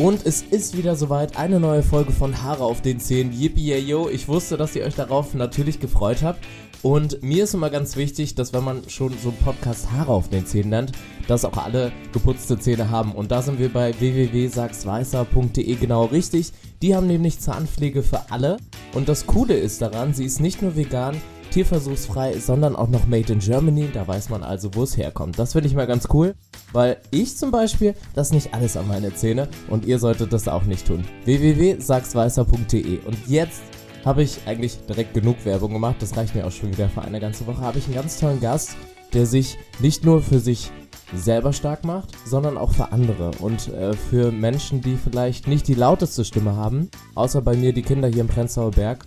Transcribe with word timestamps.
Und 0.00 0.26
es 0.26 0.42
ist 0.42 0.76
wieder 0.76 0.96
soweit, 0.96 1.36
eine 1.36 1.60
neue 1.60 1.84
Folge 1.84 2.10
von 2.10 2.42
Haare 2.42 2.64
auf 2.64 2.82
den 2.82 2.98
Zähnen. 2.98 3.32
Yippie 3.32 3.76
yo, 3.76 4.08
ich 4.08 4.26
wusste, 4.26 4.56
dass 4.56 4.74
ihr 4.74 4.84
euch 4.84 4.96
darauf 4.96 5.34
natürlich 5.34 5.78
gefreut 5.78 6.24
habt. 6.24 6.40
Und 6.82 7.22
mir 7.22 7.44
ist 7.44 7.54
immer 7.54 7.70
ganz 7.70 7.94
wichtig, 7.94 8.34
dass 8.34 8.52
wenn 8.52 8.64
man 8.64 8.88
schon 8.88 9.14
so 9.22 9.28
einen 9.28 9.38
Podcast 9.38 9.92
Haare 9.92 10.10
auf 10.12 10.28
den 10.28 10.46
Zähnen 10.46 10.70
nennt, 10.70 10.92
dass 11.28 11.44
auch 11.44 11.56
alle 11.56 11.92
geputzte 12.12 12.58
Zähne 12.58 12.90
haben. 12.90 13.12
Und 13.12 13.30
da 13.30 13.40
sind 13.40 13.60
wir 13.60 13.72
bei 13.72 13.94
www.sagsweißer.de 13.98 15.74
genau 15.76 16.06
richtig. 16.06 16.52
Die 16.82 16.96
haben 16.96 17.06
nämlich 17.06 17.38
Zahnpflege 17.38 18.02
für 18.02 18.32
alle. 18.32 18.56
Und 18.94 19.08
das 19.08 19.26
Coole 19.26 19.54
ist 19.54 19.80
daran, 19.80 20.12
sie 20.12 20.24
ist 20.24 20.40
nicht 20.40 20.60
nur 20.60 20.74
vegan, 20.74 21.16
tierversuchsfrei, 21.54 22.38
sondern 22.38 22.74
auch 22.74 22.88
noch 22.88 23.06
made 23.06 23.32
in 23.32 23.38
Germany. 23.38 23.88
Da 23.92 24.06
weiß 24.06 24.28
man 24.28 24.42
also, 24.42 24.74
wo 24.74 24.82
es 24.82 24.96
herkommt. 24.96 25.38
Das 25.38 25.52
finde 25.52 25.68
ich 25.68 25.74
mal 25.74 25.86
ganz 25.86 26.08
cool, 26.12 26.34
weil 26.72 26.98
ich 27.10 27.36
zum 27.36 27.52
Beispiel 27.52 27.94
das 28.14 28.32
nicht 28.32 28.52
alles 28.52 28.76
an 28.76 28.88
meine 28.88 29.14
Zähne 29.14 29.48
und 29.68 29.86
ihr 29.86 30.00
solltet 30.00 30.32
das 30.32 30.48
auch 30.48 30.64
nicht 30.64 30.86
tun. 30.86 31.04
www.sagsweißer.de 31.24 32.98
und 33.06 33.16
jetzt 33.28 33.62
habe 34.04 34.22
ich 34.22 34.40
eigentlich 34.46 34.78
direkt 34.86 35.14
genug 35.14 35.44
Werbung 35.44 35.72
gemacht. 35.72 35.96
Das 36.00 36.16
reicht 36.16 36.34
mir 36.34 36.46
auch 36.46 36.52
schon 36.52 36.72
wieder 36.72 36.88
für 36.88 37.02
eine 37.02 37.20
ganze 37.20 37.46
Woche. 37.46 37.60
Habe 37.60 37.78
ich 37.78 37.86
einen 37.86 37.94
ganz 37.94 38.18
tollen 38.18 38.40
Gast, 38.40 38.76
der 39.12 39.24
sich 39.24 39.56
nicht 39.78 40.04
nur 40.04 40.20
für 40.22 40.40
sich 40.40 40.72
selber 41.14 41.52
stark 41.52 41.84
macht, 41.84 42.10
sondern 42.26 42.58
auch 42.58 42.72
für 42.72 42.90
andere 42.90 43.30
und 43.38 43.68
äh, 43.68 43.94
für 43.94 44.32
Menschen, 44.32 44.80
die 44.80 44.96
vielleicht 44.96 45.46
nicht 45.46 45.68
die 45.68 45.74
lauteste 45.74 46.24
Stimme 46.24 46.56
haben, 46.56 46.90
außer 47.14 47.40
bei 47.42 47.56
mir 47.56 47.72
die 47.72 47.82
Kinder 47.82 48.08
hier 48.08 48.22
im 48.22 48.28
Prenzlauer 48.28 48.72
Berg. 48.72 49.04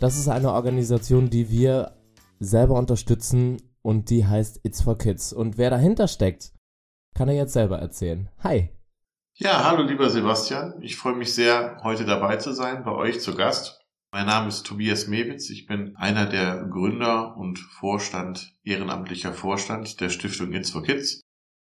Das 0.00 0.16
ist 0.16 0.28
eine 0.28 0.52
Organisation, 0.52 1.28
die 1.28 1.50
wir 1.50 1.96
selber 2.38 2.78
unterstützen 2.78 3.56
und 3.82 4.10
die 4.10 4.24
heißt 4.24 4.60
It's 4.62 4.80
for 4.80 4.96
Kids. 4.96 5.32
Und 5.32 5.58
wer 5.58 5.70
dahinter 5.70 6.06
steckt, 6.06 6.52
kann 7.16 7.28
er 7.28 7.34
jetzt 7.34 7.52
selber 7.52 7.78
erzählen. 7.78 8.30
Hi. 8.44 8.70
Ja, 9.34 9.64
hallo 9.64 9.82
lieber 9.82 10.08
Sebastian. 10.08 10.80
Ich 10.82 10.96
freue 10.96 11.16
mich 11.16 11.34
sehr, 11.34 11.80
heute 11.82 12.04
dabei 12.04 12.36
zu 12.36 12.52
sein, 12.52 12.84
bei 12.84 12.92
euch 12.92 13.20
zu 13.20 13.34
Gast. 13.34 13.80
Mein 14.12 14.26
Name 14.26 14.48
ist 14.48 14.64
Tobias 14.64 15.08
Mewitz. 15.08 15.50
Ich 15.50 15.66
bin 15.66 15.96
einer 15.96 16.26
der 16.26 16.64
Gründer 16.66 17.36
und 17.36 17.58
Vorstand, 17.58 18.56
ehrenamtlicher 18.62 19.32
Vorstand 19.32 20.00
der 20.00 20.10
Stiftung 20.10 20.52
It's 20.52 20.70
for 20.70 20.84
Kids. 20.84 21.22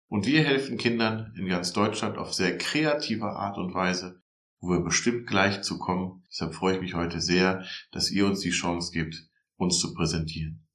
Und 0.10 0.26
wir 0.26 0.44
helfen 0.44 0.78
Kindern 0.78 1.34
in 1.38 1.48
ganz 1.50 1.74
Deutschland 1.74 2.18
auf 2.18 2.34
sehr 2.34 2.58
kreative 2.58 3.26
Art 3.26 3.58
und 3.58 3.74
Weise, 3.74 4.23
wo 4.64 4.70
wir 4.70 4.80
bestimmt 4.80 5.28
gleich 5.28 5.62
zu 5.62 5.78
kommen. 5.78 6.24
Deshalb 6.32 6.56
freue 6.56 6.76
ich 6.76 6.82
mich 6.82 6.94
heute 6.94 7.20
sehr, 7.20 7.64
dass 7.92 8.10
ihr 8.10 8.26
uns 8.26 8.40
die 8.40 8.52
Chance 8.52 8.92
gibt, 8.94 9.28
uns 9.58 9.78
zu 9.78 9.94
präsentieren. 9.94 10.66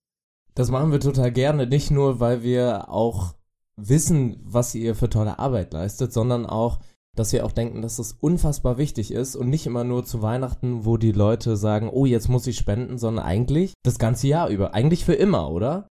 Das 0.55 0.71
machen 0.71 0.93
wir 0.93 1.01
total 1.01 1.33
gerne, 1.33 1.67
nicht 1.67 1.91
nur, 1.91 2.21
weil 2.21 2.43
wir 2.43 2.91
auch 2.91 3.35
wissen, 3.77 4.41
was 4.43 4.75
ihr 4.75 4.95
für 4.95 5.09
tolle 5.09 5.39
Arbeit 5.39 5.73
leistet, 5.73 6.13
sondern 6.13 6.45
auch, 6.45 6.81
dass 7.17 7.33
wir 7.33 7.47
auch 7.47 7.53
denken, 7.53 7.81
dass 7.81 7.97
das 7.97 8.13
unfassbar 8.13 8.77
wichtig 8.77 9.11
ist 9.11 9.37
und 9.37 9.49
nicht 9.49 9.67
immer 9.67 9.85
nur 9.85 10.05
zu 10.05 10.21
Weihnachten, 10.21 10.85
wo 10.85 10.99
die 10.99 11.13
Leute 11.13 11.57
sagen, 11.57 11.89
oh, 11.89 12.05
jetzt 12.05 12.29
muss 12.29 12.47
ich 12.47 12.59
spenden, 12.59 12.99
sondern 12.99 13.25
eigentlich 13.25 13.73
das 13.83 13.99
ganze 13.99 14.29
Jahr 14.29 14.49
über, 14.51 14.75
eigentlich 14.75 15.05
für 15.05 15.15
immer, 15.15 15.51
oder? 15.51 15.89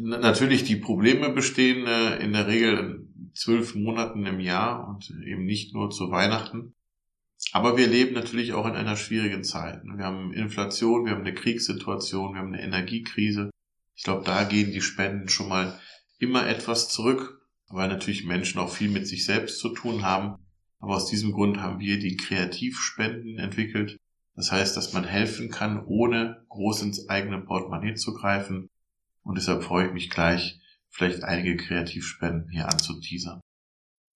Natürlich, 0.00 0.64
die 0.64 0.76
Probleme 0.76 1.30
bestehen 1.30 1.86
äh, 1.86 2.16
in 2.16 2.32
der 2.32 2.46
Regel 2.46 3.06
in 3.16 3.32
zwölf 3.34 3.74
Monaten 3.74 4.26
im 4.26 4.40
Jahr 4.40 4.88
und 4.88 5.10
eben 5.24 5.44
nicht 5.44 5.74
nur 5.74 5.90
zu 5.90 6.10
Weihnachten. 6.10 6.74
Aber 7.52 7.76
wir 7.76 7.86
leben 7.86 8.14
natürlich 8.14 8.52
auch 8.52 8.66
in 8.66 8.74
einer 8.74 8.96
schwierigen 8.96 9.44
Zeit. 9.44 9.82
Wir 9.84 10.04
haben 10.04 10.32
Inflation, 10.32 11.04
wir 11.04 11.12
haben 11.12 11.22
eine 11.22 11.34
Kriegssituation, 11.34 12.34
wir 12.34 12.40
haben 12.40 12.52
eine 12.52 12.62
Energiekrise. 12.62 13.50
Ich 13.94 14.04
glaube, 14.04 14.24
da 14.24 14.44
gehen 14.44 14.70
die 14.70 14.82
Spenden 14.82 15.28
schon 15.28 15.48
mal 15.48 15.78
immer 16.18 16.46
etwas 16.46 16.88
zurück, 16.88 17.40
weil 17.68 17.88
natürlich 17.88 18.24
Menschen 18.24 18.60
auch 18.60 18.70
viel 18.70 18.90
mit 18.90 19.06
sich 19.06 19.24
selbst 19.24 19.58
zu 19.60 19.70
tun 19.70 20.02
haben. 20.02 20.36
Aber 20.78 20.94
aus 20.94 21.06
diesem 21.06 21.32
Grund 21.32 21.58
haben 21.58 21.80
wir 21.80 21.98
die 21.98 22.16
Kreativspenden 22.16 23.38
entwickelt. 23.38 23.98
Das 24.36 24.52
heißt, 24.52 24.76
dass 24.76 24.92
man 24.92 25.04
helfen 25.04 25.50
kann, 25.50 25.84
ohne 25.84 26.44
groß 26.48 26.82
ins 26.82 27.08
eigene 27.08 27.40
Portemonnaie 27.40 27.94
zu 27.94 28.14
greifen. 28.14 28.68
Und 29.24 29.36
deshalb 29.36 29.64
freue 29.64 29.88
ich 29.88 29.92
mich 29.92 30.10
gleich, 30.10 30.60
vielleicht 30.88 31.24
einige 31.24 31.56
Kreativspenden 31.56 32.48
hier 32.50 32.66
anzuteasern. 32.66 33.40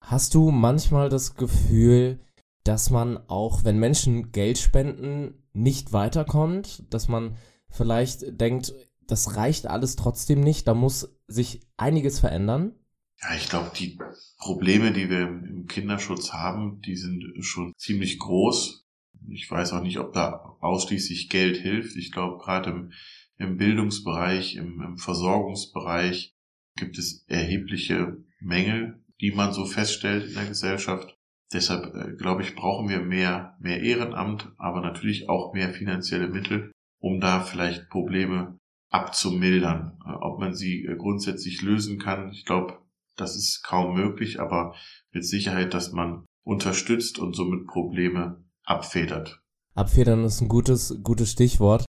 Hast 0.00 0.34
du 0.34 0.50
manchmal 0.50 1.08
das 1.08 1.34
Gefühl, 1.34 2.20
dass 2.64 2.90
man 2.90 3.16
auch, 3.28 3.64
wenn 3.64 3.78
Menschen 3.78 4.32
Geld 4.32 4.58
spenden, 4.58 5.34
nicht 5.52 5.92
weiterkommt, 5.92 6.84
dass 6.90 7.08
man 7.08 7.36
vielleicht 7.68 8.40
denkt, 8.40 8.72
das 9.06 9.36
reicht 9.36 9.66
alles 9.66 9.96
trotzdem 9.96 10.40
nicht, 10.40 10.66
da 10.66 10.74
muss 10.74 11.16
sich 11.26 11.60
einiges 11.76 12.20
verändern? 12.20 12.72
Ja, 13.20 13.34
ich 13.36 13.48
glaube, 13.48 13.70
die 13.76 13.98
Probleme, 14.38 14.92
die 14.92 15.08
wir 15.08 15.22
im 15.22 15.66
Kinderschutz 15.66 16.32
haben, 16.32 16.80
die 16.80 16.96
sind 16.96 17.22
schon 17.40 17.72
ziemlich 17.76 18.18
groß. 18.18 18.86
Ich 19.28 19.48
weiß 19.48 19.72
auch 19.74 19.82
nicht, 19.82 19.98
ob 19.98 20.12
da 20.12 20.56
ausschließlich 20.60 21.28
Geld 21.28 21.56
hilft. 21.56 21.96
Ich 21.96 22.10
glaube, 22.10 22.38
gerade 22.42 22.70
im, 22.70 22.92
im, 23.36 23.56
Bildungsbereich, 23.56 24.56
im, 24.56 24.80
im 24.80 24.98
Versorgungsbereich 24.98 26.34
gibt 26.74 26.98
es 26.98 27.24
erhebliche 27.28 28.16
Mängel, 28.40 29.04
die 29.20 29.30
man 29.30 29.52
so 29.52 29.66
feststellt 29.66 30.26
in 30.28 30.34
der 30.34 30.46
Gesellschaft. 30.46 31.16
Deshalb 31.52 31.94
äh, 31.94 32.12
glaube 32.16 32.42
ich, 32.42 32.54
brauchen 32.54 32.88
wir 32.88 33.00
mehr, 33.00 33.56
mehr 33.60 33.80
Ehrenamt, 33.80 34.52
aber 34.56 34.80
natürlich 34.80 35.28
auch 35.28 35.52
mehr 35.52 35.70
finanzielle 35.70 36.28
Mittel, 36.28 36.72
um 37.00 37.20
da 37.20 37.40
vielleicht 37.40 37.88
Probleme 37.90 38.58
abzumildern. 38.90 39.98
Äh, 40.06 40.12
ob 40.20 40.40
man 40.40 40.54
sie 40.54 40.84
äh, 40.84 40.96
grundsätzlich 40.96 41.62
lösen 41.62 41.98
kann, 41.98 42.30
ich 42.30 42.44
glaube, 42.44 42.78
das 43.16 43.36
ist 43.36 43.62
kaum 43.62 43.94
möglich, 43.94 44.40
aber 44.40 44.74
mit 45.12 45.26
Sicherheit, 45.26 45.74
dass 45.74 45.92
man 45.92 46.24
unterstützt 46.44 47.18
und 47.18 47.34
somit 47.34 47.66
Probleme 47.66 48.42
abfedert. 48.64 49.40
Abfedern 49.74 50.24
ist 50.24 50.40
ein 50.40 50.48
gutes, 50.48 50.98
gutes 51.02 51.30
Stichwort. 51.30 51.84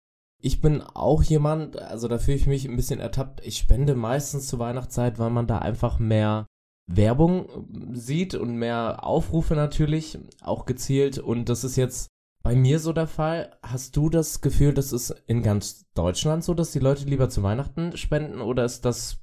Ich 0.43 0.61
bin 0.61 0.81
auch 0.81 1.23
jemand, 1.23 1.79
also 1.79 2.09
da 2.09 2.19
fühle 2.19 2.39
ich 2.39 2.47
mich 2.47 2.67
ein 2.67 2.77
bisschen 2.77 3.01
ertappt. 3.01 3.45
Ich 3.45 3.59
spende 3.59 3.95
meistens 3.95 4.47
zur 4.47 4.59
Weihnachtszeit, 4.59 5.19
weil 5.19 5.31
man 5.31 5.47
da 5.47 5.59
einfach 5.59 5.99
mehr 5.99 6.47
Werbung 6.97 7.47
äh, 7.49 7.97
sieht 7.97 8.35
und 8.35 8.57
mehr 8.57 9.05
Aufrufe 9.05 9.55
natürlich, 9.55 10.19
auch 10.41 10.67
gezielt. 10.67 11.19
Und 11.19 11.49
das 11.49 11.65
ist 11.65 11.77
jetzt 11.77 12.09
bei 12.43 12.55
mir 12.55 12.79
so 12.79 12.93
der 12.93 13.07
Fall. 13.07 13.57
Hast 13.63 13.97
du 13.97 14.09
das 14.09 14.41
Gefühl, 14.41 14.75
das 14.75 14.93
ist 14.93 15.15
in 15.27 15.43
ganz 15.43 15.87
Deutschland 15.95 16.45
so, 16.45 16.55
dass 16.55 16.73
die 16.73 16.79
Leute 16.79 17.05
lieber 17.05 17.29
zu 17.29 17.43
Weihnachten 17.43 17.97
spenden 17.97 18.41
oder 18.41 18.65
ist 18.65 18.85
das 18.85 19.21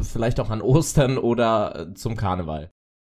vielleicht 0.00 0.40
auch 0.40 0.50
an 0.50 0.62
Ostern 0.62 1.18
oder 1.18 1.88
äh, 1.90 1.94
zum 1.94 2.16
Karneval? 2.16 2.70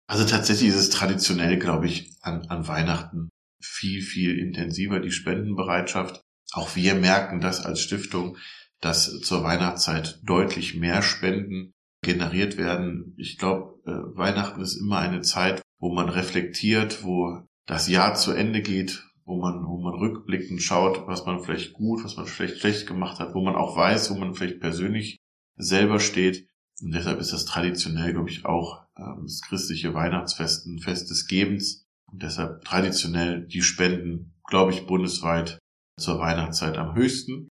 Also 0.06 0.24
tatsächlich 0.24 0.70
ist 0.70 0.76
es 0.76 0.90
traditionell, 0.90 1.58
glaube 1.58 1.86
ich, 1.86 2.16
an, 2.22 2.46
an 2.46 2.66
Weihnachten 2.66 3.28
viel, 3.62 4.02
viel 4.02 4.38
intensiver, 4.38 5.00
die 5.00 5.12
Spendenbereitschaft. 5.12 6.22
Auch 6.52 6.74
wir 6.74 6.94
merken 6.94 7.40
das 7.40 7.64
als 7.64 7.80
Stiftung, 7.80 8.36
dass 8.80 9.20
zur 9.20 9.44
Weihnachtszeit 9.44 10.18
deutlich 10.24 10.74
mehr 10.74 11.02
Spenden 11.02 11.74
generiert 12.02 12.56
werden. 12.56 13.14
Ich 13.16 13.38
glaube, 13.38 13.80
äh, 13.86 14.16
Weihnachten 14.16 14.60
ist 14.60 14.76
immer 14.76 14.98
eine 14.98 15.20
Zeit, 15.22 15.62
wo 15.78 15.92
man 15.92 16.08
reflektiert, 16.08 17.04
wo 17.04 17.42
das 17.66 17.88
Jahr 17.88 18.14
zu 18.14 18.32
Ende 18.32 18.62
geht, 18.62 19.04
wo 19.24 19.40
man, 19.40 19.64
wo 19.66 19.80
man 19.80 19.94
rückblickend 19.94 20.62
schaut, 20.62 21.06
was 21.06 21.24
man 21.26 21.40
vielleicht 21.40 21.72
gut, 21.72 22.04
was 22.04 22.16
man 22.16 22.26
vielleicht 22.26 22.58
schlecht 22.58 22.86
gemacht 22.86 23.18
hat, 23.18 23.34
wo 23.34 23.42
man 23.42 23.54
auch 23.54 23.76
weiß, 23.76 24.10
wo 24.10 24.18
man 24.18 24.34
vielleicht 24.34 24.60
persönlich 24.60 25.18
selber 25.56 26.00
steht. 26.00 26.48
Und 26.82 26.94
deshalb 26.94 27.20
ist 27.20 27.32
das 27.32 27.44
traditionell, 27.44 28.12
glaube 28.12 28.30
ich, 28.30 28.44
auch 28.44 28.84
äh, 28.96 29.02
das 29.22 29.42
christliche 29.42 29.94
Weihnachtsfest 29.94 30.66
ein 30.66 30.78
Fest 30.78 31.10
des 31.10 31.26
Gebens. 31.26 31.86
Und 32.10 32.22
deshalb 32.22 32.64
traditionell 32.64 33.46
die 33.46 33.62
Spenden, 33.62 34.34
glaube 34.48 34.72
ich, 34.72 34.86
bundesweit 34.86 35.58
zur 35.98 36.18
Weihnachtszeit 36.18 36.78
am 36.78 36.94
höchsten. 36.94 37.48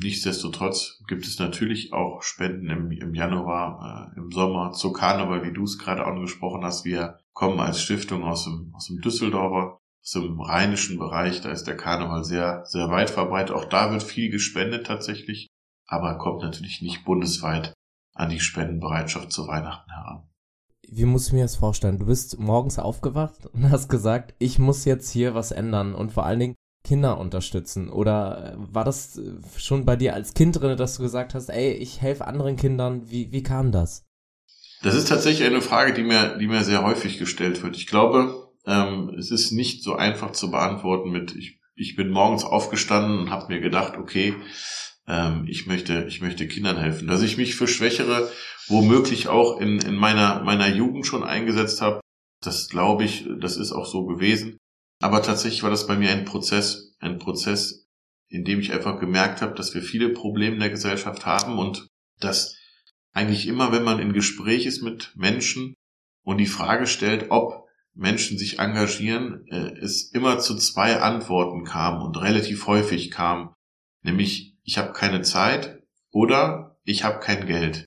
Nichtsdestotrotz 0.00 1.02
gibt 1.08 1.26
es 1.26 1.40
natürlich 1.40 1.92
auch 1.92 2.22
Spenden 2.22 2.70
im, 2.70 2.92
im 2.92 3.14
Januar, 3.14 4.12
äh, 4.14 4.18
im 4.18 4.30
Sommer 4.30 4.70
zu 4.70 4.92
Karneval, 4.92 5.44
wie 5.44 5.52
du 5.52 5.64
es 5.64 5.76
gerade 5.76 6.06
angesprochen 6.06 6.64
hast. 6.64 6.84
Wir 6.84 7.18
kommen 7.32 7.58
als 7.58 7.82
Stiftung 7.82 8.22
aus 8.22 8.44
dem, 8.44 8.72
aus 8.76 8.86
dem 8.86 9.00
Düsseldorfer, 9.00 9.80
aus 10.00 10.10
dem 10.12 10.40
rheinischen 10.40 10.98
Bereich. 10.98 11.40
Da 11.40 11.50
ist 11.50 11.64
der 11.64 11.76
Karneval 11.76 12.22
sehr, 12.22 12.64
sehr 12.64 12.90
weit 12.90 13.10
verbreitet. 13.10 13.56
Auch 13.56 13.64
da 13.64 13.90
wird 13.90 14.04
viel 14.04 14.30
gespendet 14.30 14.86
tatsächlich, 14.86 15.48
aber 15.88 16.16
kommt 16.16 16.42
natürlich 16.42 16.80
nicht 16.80 17.04
bundesweit 17.04 17.74
an 18.14 18.30
die 18.30 18.40
Spendenbereitschaft 18.40 19.32
zu 19.32 19.48
Weihnachten 19.48 19.90
heran. 19.90 20.28
Wie 20.86 21.06
muss 21.06 21.26
ich 21.26 21.32
mir 21.32 21.42
das 21.42 21.56
vorstellen? 21.56 21.98
Du 21.98 22.06
bist 22.06 22.38
morgens 22.38 22.78
aufgewacht 22.78 23.46
und 23.46 23.68
hast 23.70 23.88
gesagt, 23.88 24.36
ich 24.38 24.60
muss 24.60 24.84
jetzt 24.84 25.10
hier 25.10 25.34
was 25.34 25.50
ändern 25.50 25.92
und 25.96 26.12
vor 26.12 26.24
allen 26.24 26.38
Dingen 26.38 26.54
Kinder 26.84 27.18
unterstützen? 27.18 27.88
Oder 27.90 28.54
äh, 28.54 28.74
war 28.74 28.84
das 28.84 29.18
äh, 29.18 29.34
schon 29.56 29.84
bei 29.84 29.96
dir 29.96 30.14
als 30.14 30.34
Kind 30.34 30.60
drin, 30.60 30.76
dass 30.76 30.96
du 30.96 31.02
gesagt 31.02 31.34
hast, 31.34 31.48
ey, 31.48 31.72
ich 31.72 32.00
helfe 32.00 32.26
anderen 32.26 32.56
Kindern? 32.56 33.10
Wie, 33.10 33.32
wie 33.32 33.42
kam 33.42 33.72
das? 33.72 34.06
Das 34.82 34.94
ist 34.94 35.08
tatsächlich 35.08 35.46
eine 35.46 35.60
Frage, 35.60 35.92
die 35.92 36.04
mir, 36.04 36.38
die 36.38 36.46
mir 36.46 36.62
sehr 36.62 36.84
häufig 36.84 37.18
gestellt 37.18 37.62
wird. 37.62 37.76
Ich 37.76 37.86
glaube, 37.88 38.52
ähm, 38.64 39.14
es 39.18 39.30
ist 39.30 39.50
nicht 39.50 39.82
so 39.82 39.94
einfach 39.94 40.32
zu 40.32 40.50
beantworten 40.50 41.10
mit, 41.10 41.34
ich, 41.34 41.60
ich 41.74 41.96
bin 41.96 42.10
morgens 42.10 42.44
aufgestanden 42.44 43.18
und 43.18 43.30
habe 43.30 43.52
mir 43.52 43.60
gedacht, 43.60 43.96
okay, 43.96 44.36
ähm, 45.08 45.46
ich 45.48 45.66
möchte, 45.66 46.04
ich 46.08 46.20
möchte 46.20 46.46
Kindern 46.46 46.76
helfen. 46.76 47.08
Dass 47.08 47.22
ich 47.22 47.36
mich 47.36 47.56
für 47.56 47.66
Schwächere 47.66 48.30
womöglich 48.68 49.28
auch 49.28 49.60
in, 49.60 49.80
in 49.80 49.96
meiner, 49.96 50.42
meiner 50.44 50.68
Jugend 50.68 51.06
schon 51.06 51.24
eingesetzt 51.24 51.80
habe, 51.80 52.00
Das 52.40 52.68
glaube 52.68 53.04
ich, 53.04 53.26
das 53.40 53.56
ist 53.56 53.72
auch 53.72 53.86
so 53.86 54.06
gewesen. 54.06 54.58
Aber 55.00 55.22
tatsächlich 55.22 55.62
war 55.62 55.70
das 55.70 55.86
bei 55.86 55.96
mir 55.96 56.10
ein 56.10 56.24
Prozess, 56.24 56.94
ein 56.98 57.18
Prozess, 57.18 57.86
in 58.28 58.44
dem 58.44 58.60
ich 58.60 58.72
einfach 58.72 58.98
gemerkt 58.98 59.40
habe, 59.40 59.54
dass 59.54 59.74
wir 59.74 59.82
viele 59.82 60.10
Probleme 60.10 60.54
in 60.54 60.60
der 60.60 60.70
Gesellschaft 60.70 61.24
haben 61.24 61.58
und 61.58 61.88
dass 62.20 62.56
eigentlich 63.12 63.46
immer, 63.46 63.72
wenn 63.72 63.84
man 63.84 64.00
in 64.00 64.12
Gespräch 64.12 64.66
ist 64.66 64.82
mit 64.82 65.12
Menschen 65.16 65.74
und 66.24 66.38
die 66.38 66.46
Frage 66.46 66.86
stellt, 66.86 67.30
ob 67.30 67.66
Menschen 67.94 68.38
sich 68.38 68.58
engagieren, 68.58 69.46
äh, 69.48 69.76
es 69.80 70.10
immer 70.12 70.38
zu 70.38 70.56
zwei 70.56 71.00
Antworten 71.00 71.64
kam 71.64 72.02
und 72.02 72.16
relativ 72.16 72.66
häufig 72.66 73.10
kam, 73.10 73.54
nämlich 74.02 74.56
ich 74.62 74.78
habe 74.78 74.92
keine 74.92 75.22
Zeit 75.22 75.82
oder 76.10 76.78
ich 76.84 77.04
habe 77.04 77.18
kein 77.20 77.46
Geld. 77.46 77.86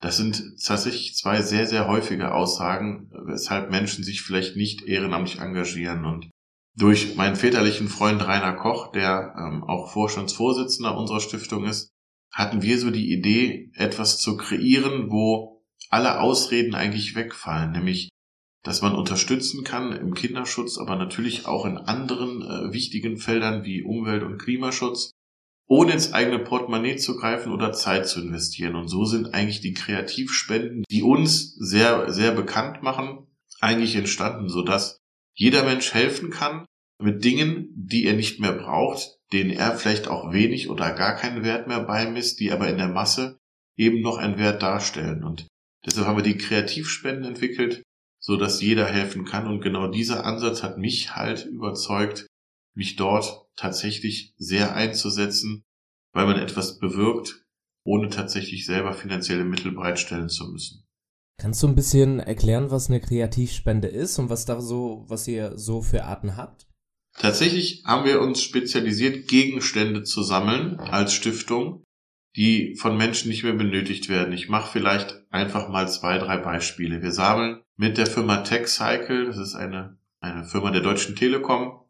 Das 0.00 0.16
sind 0.16 0.56
tatsächlich 0.62 1.16
zwei 1.16 1.40
sehr, 1.40 1.66
sehr 1.66 1.86
häufige 1.86 2.32
Aussagen, 2.32 3.10
weshalb 3.26 3.70
Menschen 3.70 4.04
sich 4.04 4.22
vielleicht 4.22 4.56
nicht 4.56 4.82
ehrenamtlich 4.82 5.40
engagieren. 5.40 6.04
Und 6.04 6.30
durch 6.76 7.16
meinen 7.16 7.36
väterlichen 7.36 7.88
Freund 7.88 8.26
Rainer 8.26 8.54
Koch, 8.54 8.92
der 8.92 9.34
ähm, 9.38 9.64
auch 9.64 9.92
Vorstandsvorsitzender 9.92 10.96
unserer 10.96 11.20
Stiftung 11.20 11.64
ist, 11.64 11.90
hatten 12.32 12.62
wir 12.62 12.78
so 12.78 12.90
die 12.90 13.12
Idee, 13.12 13.70
etwas 13.74 14.18
zu 14.18 14.36
kreieren, 14.36 15.10
wo 15.10 15.62
alle 15.88 16.20
Ausreden 16.20 16.74
eigentlich 16.74 17.14
wegfallen, 17.14 17.72
nämlich 17.72 18.08
dass 18.64 18.80
man 18.80 18.94
unterstützen 18.94 19.62
kann 19.62 19.92
im 19.92 20.14
Kinderschutz, 20.14 20.78
aber 20.78 20.96
natürlich 20.96 21.46
auch 21.46 21.66
in 21.66 21.76
anderen 21.76 22.40
äh, 22.42 22.72
wichtigen 22.72 23.18
Feldern 23.18 23.62
wie 23.64 23.82
Umwelt- 23.82 24.22
und 24.22 24.38
Klimaschutz, 24.38 25.10
ohne 25.66 25.92
ins 25.92 26.12
eigene 26.14 26.38
Portemonnaie 26.38 26.96
zu 26.96 27.16
greifen 27.16 27.52
oder 27.52 27.72
Zeit 27.72 28.08
zu 28.08 28.22
investieren. 28.22 28.74
Und 28.74 28.88
so 28.88 29.04
sind 29.04 29.34
eigentlich 29.34 29.60
die 29.60 29.74
Kreativspenden, 29.74 30.84
die 30.90 31.02
uns 31.02 31.54
sehr, 31.56 32.10
sehr 32.10 32.32
bekannt 32.32 32.82
machen, 32.82 33.26
eigentlich 33.60 33.96
entstanden, 33.96 34.48
sodass 34.48 35.03
jeder 35.34 35.64
Mensch 35.64 35.92
helfen 35.92 36.30
kann 36.30 36.66
mit 37.02 37.24
Dingen, 37.24 37.68
die 37.74 38.06
er 38.06 38.14
nicht 38.14 38.40
mehr 38.40 38.52
braucht, 38.52 39.18
denen 39.32 39.50
er 39.50 39.76
vielleicht 39.76 40.08
auch 40.08 40.32
wenig 40.32 40.70
oder 40.70 40.92
gar 40.92 41.16
keinen 41.16 41.44
Wert 41.44 41.66
mehr 41.66 41.80
beimisst, 41.80 42.40
die 42.40 42.52
aber 42.52 42.68
in 42.68 42.78
der 42.78 42.88
Masse 42.88 43.38
eben 43.76 44.00
noch 44.00 44.16
einen 44.16 44.38
Wert 44.38 44.62
darstellen. 44.62 45.24
Und 45.24 45.48
deshalb 45.84 46.06
haben 46.06 46.16
wir 46.16 46.22
die 46.22 46.38
Kreativspenden 46.38 47.24
entwickelt, 47.24 47.82
so 48.20 48.36
dass 48.36 48.62
jeder 48.62 48.86
helfen 48.86 49.24
kann. 49.24 49.48
Und 49.48 49.60
genau 49.60 49.88
dieser 49.88 50.24
Ansatz 50.24 50.62
hat 50.62 50.78
mich 50.78 51.16
halt 51.16 51.46
überzeugt, 51.46 52.26
mich 52.74 52.96
dort 52.96 53.46
tatsächlich 53.56 54.34
sehr 54.36 54.74
einzusetzen, 54.74 55.64
weil 56.12 56.26
man 56.26 56.38
etwas 56.38 56.78
bewirkt, 56.78 57.42
ohne 57.84 58.08
tatsächlich 58.08 58.66
selber 58.66 58.94
finanzielle 58.94 59.44
Mittel 59.44 59.72
bereitstellen 59.72 60.28
zu 60.28 60.48
müssen. 60.50 60.84
Kannst 61.36 61.62
du 61.62 61.68
ein 61.68 61.74
bisschen 61.74 62.20
erklären, 62.20 62.70
was 62.70 62.88
eine 62.88 63.00
Kreativspende 63.00 63.88
ist 63.88 64.18
und 64.18 64.30
was 64.30 64.44
da 64.44 64.60
so, 64.60 65.04
was 65.08 65.26
ihr 65.26 65.58
so 65.58 65.82
für 65.82 66.04
Arten 66.04 66.36
habt? 66.36 66.66
Tatsächlich 67.18 67.84
haben 67.84 68.04
wir 68.04 68.20
uns 68.20 68.42
spezialisiert, 68.42 69.28
Gegenstände 69.28 70.02
zu 70.02 70.22
sammeln 70.22 70.78
als 70.80 71.12
Stiftung, 71.12 71.84
die 72.36 72.76
von 72.76 72.96
Menschen 72.96 73.28
nicht 73.28 73.44
mehr 73.44 73.52
benötigt 73.52 74.08
werden. 74.08 74.32
Ich 74.32 74.48
mache 74.48 74.72
vielleicht 74.72 75.22
einfach 75.30 75.68
mal 75.68 75.88
zwei, 75.88 76.18
drei 76.18 76.36
Beispiele. 76.38 77.02
Wir 77.02 77.12
sammeln 77.12 77.62
mit 77.76 77.98
der 77.98 78.06
Firma 78.06 78.38
TechCycle, 78.38 79.26
das 79.26 79.38
ist 79.38 79.54
eine, 79.54 79.98
eine 80.20 80.44
Firma 80.44 80.70
der 80.70 80.80
Deutschen 80.80 81.14
Telekom, 81.14 81.80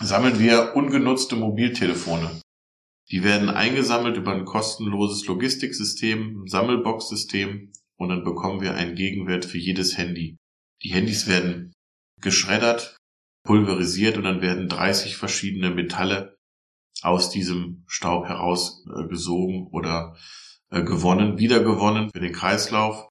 sammeln 0.00 0.38
wir 0.38 0.76
ungenutzte 0.76 1.36
Mobiltelefone. 1.36 2.30
Die 3.10 3.22
werden 3.22 3.48
eingesammelt 3.50 4.16
über 4.16 4.32
ein 4.32 4.44
kostenloses 4.44 5.26
Logistiksystem, 5.26 6.42
ein 6.42 6.46
Sammelbox-System 6.46 7.72
und 7.98 8.08
dann 8.08 8.24
bekommen 8.24 8.60
wir 8.60 8.74
einen 8.74 8.94
Gegenwert 8.94 9.44
für 9.44 9.58
jedes 9.58 9.96
Handy. 9.96 10.36
Die 10.82 10.92
Handys 10.92 11.26
werden 11.26 11.72
geschreddert, 12.20 12.96
pulverisiert 13.44 14.16
und 14.16 14.24
dann 14.24 14.40
werden 14.40 14.68
30 14.68 15.16
verschiedene 15.16 15.70
Metalle 15.70 16.36
aus 17.02 17.30
diesem 17.30 17.84
Staub 17.86 18.26
herausgesogen 18.26 19.68
oder 19.68 20.16
äh, 20.70 20.82
gewonnen, 20.82 21.38
wiedergewonnen 21.38 22.10
für 22.10 22.20
den 22.20 22.32
Kreislauf. 22.32 23.08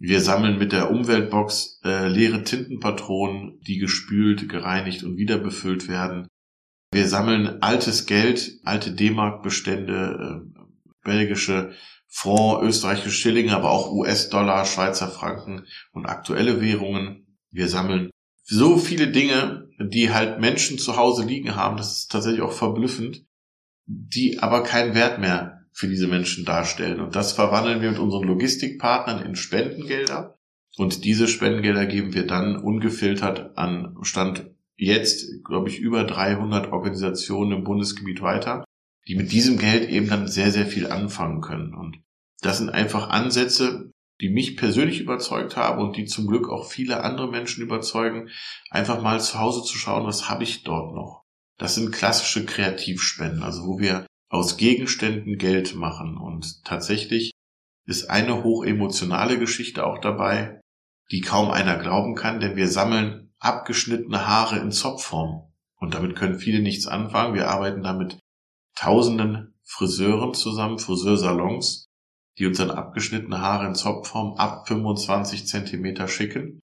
Wir 0.00 0.20
sammeln 0.20 0.58
mit 0.58 0.72
der 0.72 0.90
Umweltbox 0.90 1.80
äh, 1.84 2.06
leere 2.06 2.44
Tintenpatronen, 2.44 3.60
die 3.62 3.78
gespült, 3.78 4.48
gereinigt 4.48 5.02
und 5.02 5.16
wieder 5.16 5.38
befüllt 5.38 5.88
werden. 5.88 6.28
Wir 6.92 7.08
sammeln 7.08 7.62
altes 7.62 8.06
Geld, 8.06 8.60
alte 8.64 8.94
D-Mark-Bestände, 8.94 10.44
äh, 10.54 10.62
belgische 11.02 11.74
Franc, 12.08 12.62
österreichische 12.62 13.10
Schillinge, 13.10 13.54
aber 13.54 13.70
auch 13.70 13.92
US-Dollar, 13.92 14.64
Schweizer 14.64 15.08
Franken 15.08 15.66
und 15.92 16.06
aktuelle 16.06 16.60
Währungen. 16.60 17.38
Wir 17.50 17.68
sammeln 17.68 18.10
so 18.42 18.78
viele 18.78 19.08
Dinge, 19.08 19.68
die 19.78 20.12
halt 20.12 20.40
Menschen 20.40 20.78
zu 20.78 20.96
Hause 20.96 21.24
liegen 21.24 21.54
haben, 21.54 21.76
das 21.76 21.98
ist 21.98 22.10
tatsächlich 22.10 22.40
auch 22.40 22.52
verblüffend, 22.52 23.26
die 23.86 24.38
aber 24.40 24.62
keinen 24.62 24.94
Wert 24.94 25.18
mehr 25.18 25.66
für 25.72 25.86
diese 25.86 26.08
Menschen 26.08 26.44
darstellen. 26.44 27.00
Und 27.00 27.14
das 27.14 27.32
verwandeln 27.32 27.82
wir 27.82 27.90
mit 27.90 28.00
unseren 28.00 28.24
Logistikpartnern 28.24 29.24
in 29.24 29.36
Spendengelder. 29.36 30.38
Und 30.76 31.04
diese 31.04 31.28
Spendengelder 31.28 31.86
geben 31.86 32.14
wir 32.14 32.26
dann 32.26 32.56
ungefiltert 32.56 33.56
an 33.56 33.96
Stand 34.02 34.50
jetzt, 34.76 35.44
glaube 35.44 35.68
ich, 35.68 35.78
über 35.78 36.04
300 36.04 36.72
Organisationen 36.72 37.58
im 37.58 37.64
Bundesgebiet 37.64 38.22
weiter, 38.22 38.64
die 39.08 39.14
mit 39.16 39.32
diesem 39.32 39.58
Geld 39.58 39.88
eben 39.88 40.08
dann 40.08 40.28
sehr, 40.28 40.52
sehr 40.52 40.66
viel 40.66 40.86
anfangen 40.86 41.40
können. 41.40 41.74
Und 41.74 41.98
das 42.42 42.58
sind 42.58 42.68
einfach 42.70 43.08
Ansätze, 43.08 43.90
die 44.20 44.28
mich 44.28 44.56
persönlich 44.56 45.00
überzeugt 45.00 45.56
haben 45.56 45.80
und 45.80 45.96
die 45.96 46.04
zum 46.04 46.26
Glück 46.26 46.48
auch 46.48 46.70
viele 46.70 47.02
andere 47.02 47.30
Menschen 47.30 47.62
überzeugen, 47.62 48.28
einfach 48.70 49.02
mal 49.02 49.20
zu 49.20 49.38
Hause 49.38 49.62
zu 49.62 49.78
schauen, 49.78 50.06
was 50.06 50.28
habe 50.28 50.44
ich 50.44 50.62
dort 50.62 50.94
noch. 50.94 51.22
Das 51.56 51.74
sind 51.74 51.92
klassische 51.92 52.44
Kreativspenden, 52.44 53.42
also 53.42 53.66
wo 53.66 53.78
wir 53.78 54.06
aus 54.28 54.56
Gegenständen 54.56 55.38
Geld 55.38 55.74
machen. 55.74 56.16
Und 56.16 56.64
tatsächlich 56.64 57.32
ist 57.86 58.10
eine 58.10 58.44
hochemotionale 58.44 59.38
Geschichte 59.38 59.86
auch 59.86 59.98
dabei, 59.98 60.60
die 61.10 61.22
kaum 61.22 61.50
einer 61.50 61.78
glauben 61.78 62.14
kann, 62.14 62.40
denn 62.40 62.56
wir 62.56 62.68
sammeln 62.68 63.32
abgeschnittene 63.38 64.26
Haare 64.26 64.58
in 64.58 64.72
Zopfform. 64.72 65.50
Und 65.76 65.94
damit 65.94 66.16
können 66.16 66.38
viele 66.38 66.60
nichts 66.60 66.86
anfangen. 66.86 67.34
Wir 67.34 67.48
arbeiten 67.48 67.82
damit 67.82 68.18
tausenden 68.78 69.54
Friseuren 69.64 70.34
zusammen, 70.34 70.78
Friseursalons, 70.78 71.88
die 72.38 72.46
uns 72.46 72.58
dann 72.58 72.70
abgeschnittene 72.70 73.40
Haare 73.40 73.66
in 73.66 73.74
Zopfform 73.74 74.36
ab 74.36 74.68
25 74.68 75.46
Zentimeter 75.46 76.06
schicken. 76.06 76.60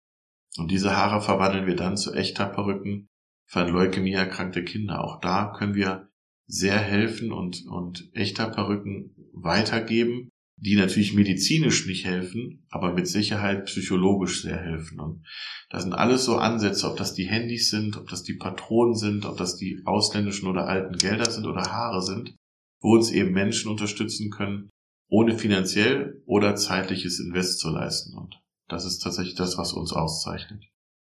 Und 0.57 0.71
diese 0.71 0.97
Haare 0.97 1.21
verwandeln 1.21 1.67
wir 1.67 1.77
dann 1.77 1.99
zu 1.99 2.15
echter 2.15 2.47
Perücken 2.47 3.09
für 3.47 3.65
Leukämie 3.65 4.15
erkrankte 4.15 4.65
Kinder. 4.65 5.05
Auch 5.05 5.21
da 5.21 5.53
können 5.57 5.75
wir 5.75 6.09
sehr 6.47 6.79
helfen 6.79 7.31
und, 7.31 7.67
und 7.67 8.09
echter 8.15 8.49
Perücken 8.49 9.15
weitergeben, 9.35 10.31
die 10.61 10.77
natürlich 10.77 11.15
medizinisch 11.15 11.87
nicht 11.87 12.05
helfen, 12.05 12.67
aber 12.71 12.93
mit 12.93 13.07
Sicherheit 13.07 13.67
psychologisch 13.67 14.43
sehr 14.43 14.59
helfen. 14.59 14.99
Und 14.99 15.25
das 15.71 15.85
sind 15.85 15.93
alles 15.93 16.25
so 16.25 16.37
Ansätze, 16.37 16.91
ob 16.91 16.97
das 16.97 17.15
die 17.15 17.27
Handys 17.27 17.71
sind, 17.71 17.97
ob 17.97 18.09
das 18.09 18.23
die 18.25 18.35
Patronen 18.35 18.97
sind, 18.97 19.25
ob 19.25 19.37
das 19.37 19.57
die 19.57 19.83
ausländischen 19.85 20.49
oder 20.49 20.67
alten 20.67 20.97
Gelder 20.97 21.31
sind 21.31 21.47
oder 21.47 21.63
Haare 21.63 22.03
sind, 22.03 22.35
wo 22.81 22.95
uns 22.95 23.11
eben 23.11 23.33
Menschen 23.33 23.71
unterstützen 23.71 24.31
können, 24.31 24.71
ohne 25.09 25.39
finanziell 25.39 26.23
oder 26.27 26.57
zeitliches 26.57 27.21
Invest 27.21 27.61
zu 27.61 27.71
leisten. 27.71 28.17
Und 28.17 28.41
das 28.69 28.85
ist 28.85 28.99
tatsächlich 28.99 29.37
das, 29.37 29.59
was 29.59 29.73
uns 29.73 29.93
auszeichnet. 29.93 30.65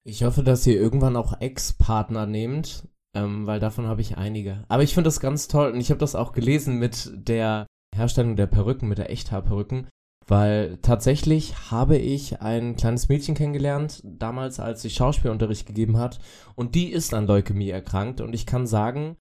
Ich 0.05 0.23
hoffe, 0.23 0.43
dass 0.43 0.65
ihr 0.67 0.75
irgendwann 0.75 1.15
auch 1.15 1.39
Ex-Partner 1.39 2.25
nehmt, 2.25 2.88
ähm, 3.13 3.45
weil 3.45 3.59
davon 3.59 3.88
habe 3.88 4.01
ich 4.01 4.17
einige. 4.17 4.65
Aber 4.67 4.83
ich 4.83 4.93
finde 4.93 5.09
das 5.09 5.19
ganz 5.19 5.47
toll 5.47 5.71
und 5.71 5.79
ich 5.79 5.89
habe 5.89 6.00
das 6.00 6.15
auch 6.15 6.31
gelesen 6.31 6.77
mit 6.77 7.12
der 7.13 7.67
Herstellung 7.93 8.35
der 8.35 8.47
Perücken, 8.47 8.89
mit 8.89 8.97
der 8.97 9.12
Echthaarperücken, 9.12 9.88
weil 10.27 10.77
tatsächlich 10.81 11.71
habe 11.71 11.97
ich 11.97 12.41
ein 12.41 12.75
kleines 12.75 13.09
Mädchen 13.09 13.35
kennengelernt, 13.35 14.01
damals 14.03 14.59
als 14.59 14.81
sie 14.81 14.89
Schauspielunterricht 14.89 15.65
gegeben 15.65 15.97
hat 15.97 16.19
und 16.55 16.75
die 16.75 16.91
ist 16.91 17.13
an 17.13 17.27
Leukämie 17.27 17.69
erkrankt 17.69 18.21
und 18.21 18.33
ich 18.33 18.45
kann 18.45 18.67
sagen, 18.67 19.17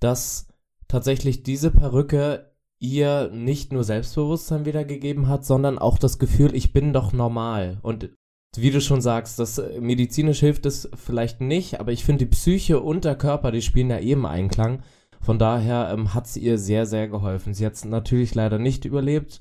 dass 0.00 0.48
tatsächlich 0.88 1.42
diese 1.42 1.70
Perücke 1.70 2.52
ihr 2.78 3.30
nicht 3.32 3.72
nur 3.72 3.84
Selbstbewusstsein 3.84 4.66
wiedergegeben 4.66 5.28
hat, 5.28 5.44
sondern 5.44 5.78
auch 5.78 5.98
das 5.98 6.18
Gefühl, 6.18 6.54
ich 6.54 6.72
bin 6.72 6.92
doch 6.92 7.12
normal. 7.12 7.78
Und 7.82 8.10
wie 8.56 8.70
du 8.70 8.80
schon 8.80 9.00
sagst, 9.00 9.38
das 9.38 9.58
äh, 9.58 9.80
medizinisch 9.80 10.40
hilft 10.40 10.66
es 10.66 10.88
vielleicht 10.94 11.40
nicht, 11.40 11.80
aber 11.80 11.92
ich 11.92 12.04
finde 12.04 12.24
die 12.24 12.30
Psyche 12.30 12.80
und 12.80 13.04
der 13.04 13.16
Körper, 13.16 13.50
die 13.50 13.62
spielen 13.62 13.90
ja 13.90 13.98
eben 13.98 14.26
Einklang. 14.26 14.82
Von 15.26 15.40
daher 15.40 15.90
ähm, 15.90 16.14
hat 16.14 16.26
es 16.26 16.36
ihr 16.36 16.56
sehr, 16.56 16.86
sehr 16.86 17.08
geholfen. 17.08 17.52
Sie 17.52 17.66
hat 17.66 17.72
es 17.72 17.84
natürlich 17.84 18.36
leider 18.36 18.60
nicht 18.60 18.84
überlebt. 18.84 19.40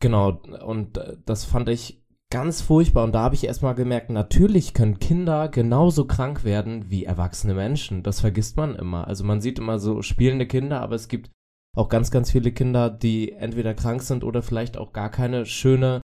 Genau, 0.00 0.42
und 0.66 0.98
äh, 0.98 1.16
das 1.24 1.46
fand 1.46 1.70
ich 1.70 2.04
ganz 2.30 2.60
furchtbar. 2.60 3.04
Und 3.04 3.12
da 3.12 3.20
habe 3.20 3.34
ich 3.34 3.46
erstmal 3.46 3.74
gemerkt, 3.74 4.10
natürlich 4.10 4.74
können 4.74 4.98
Kinder 4.98 5.48
genauso 5.48 6.04
krank 6.04 6.44
werden 6.44 6.90
wie 6.90 7.06
erwachsene 7.06 7.54
Menschen. 7.54 8.02
Das 8.02 8.20
vergisst 8.20 8.58
man 8.58 8.76
immer. 8.76 9.08
Also 9.08 9.24
man 9.24 9.40
sieht 9.40 9.58
immer 9.58 9.78
so 9.78 10.02
spielende 10.02 10.46
Kinder, 10.46 10.82
aber 10.82 10.96
es 10.96 11.08
gibt 11.08 11.30
auch 11.74 11.88
ganz, 11.88 12.10
ganz 12.10 12.30
viele 12.30 12.52
Kinder, 12.52 12.90
die 12.90 13.32
entweder 13.32 13.72
krank 13.72 14.02
sind 14.02 14.24
oder 14.24 14.42
vielleicht 14.42 14.76
auch 14.76 14.92
gar 14.92 15.10
keine 15.10 15.46
schöne, 15.46 16.02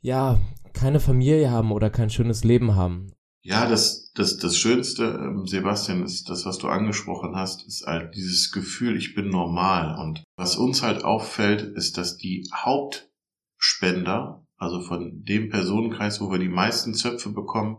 ja, 0.00 0.40
keine 0.72 0.98
Familie 0.98 1.52
haben 1.52 1.70
oder 1.70 1.90
kein 1.90 2.10
schönes 2.10 2.42
Leben 2.42 2.74
haben. 2.74 3.12
Ja, 3.46 3.68
das, 3.68 4.10
das, 4.14 4.38
das 4.38 4.58
Schönste, 4.58 5.04
ähm, 5.04 5.46
Sebastian, 5.46 6.02
ist 6.02 6.28
das, 6.28 6.44
was 6.46 6.58
du 6.58 6.66
angesprochen 6.66 7.36
hast, 7.36 7.64
ist 7.64 7.86
halt 7.86 8.16
dieses 8.16 8.50
Gefühl, 8.50 8.96
ich 8.96 9.14
bin 9.14 9.28
normal. 9.28 9.96
Und 10.00 10.24
was 10.36 10.56
uns 10.56 10.82
halt 10.82 11.04
auffällt, 11.04 11.62
ist, 11.62 11.96
dass 11.96 12.16
die 12.16 12.44
Hauptspender, 12.52 14.44
also 14.56 14.80
von 14.80 15.22
dem 15.22 15.48
Personenkreis, 15.48 16.20
wo 16.20 16.28
wir 16.32 16.40
die 16.40 16.48
meisten 16.48 16.92
Zöpfe 16.92 17.30
bekommen, 17.30 17.78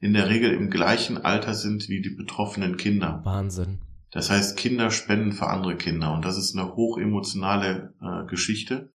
in 0.00 0.14
der 0.14 0.30
Regel 0.30 0.54
im 0.54 0.70
gleichen 0.70 1.18
Alter 1.18 1.52
sind 1.52 1.90
wie 1.90 2.00
die 2.00 2.16
betroffenen 2.16 2.78
Kinder. 2.78 3.20
Wahnsinn. 3.24 3.82
Das 4.12 4.30
heißt, 4.30 4.56
Kinder 4.56 4.90
spenden 4.90 5.32
für 5.32 5.48
andere 5.48 5.76
Kinder 5.76 6.14
und 6.14 6.24
das 6.24 6.38
ist 6.38 6.56
eine 6.56 6.74
hochemotionale 6.74 7.94
äh, 8.00 8.26
Geschichte. 8.30 8.90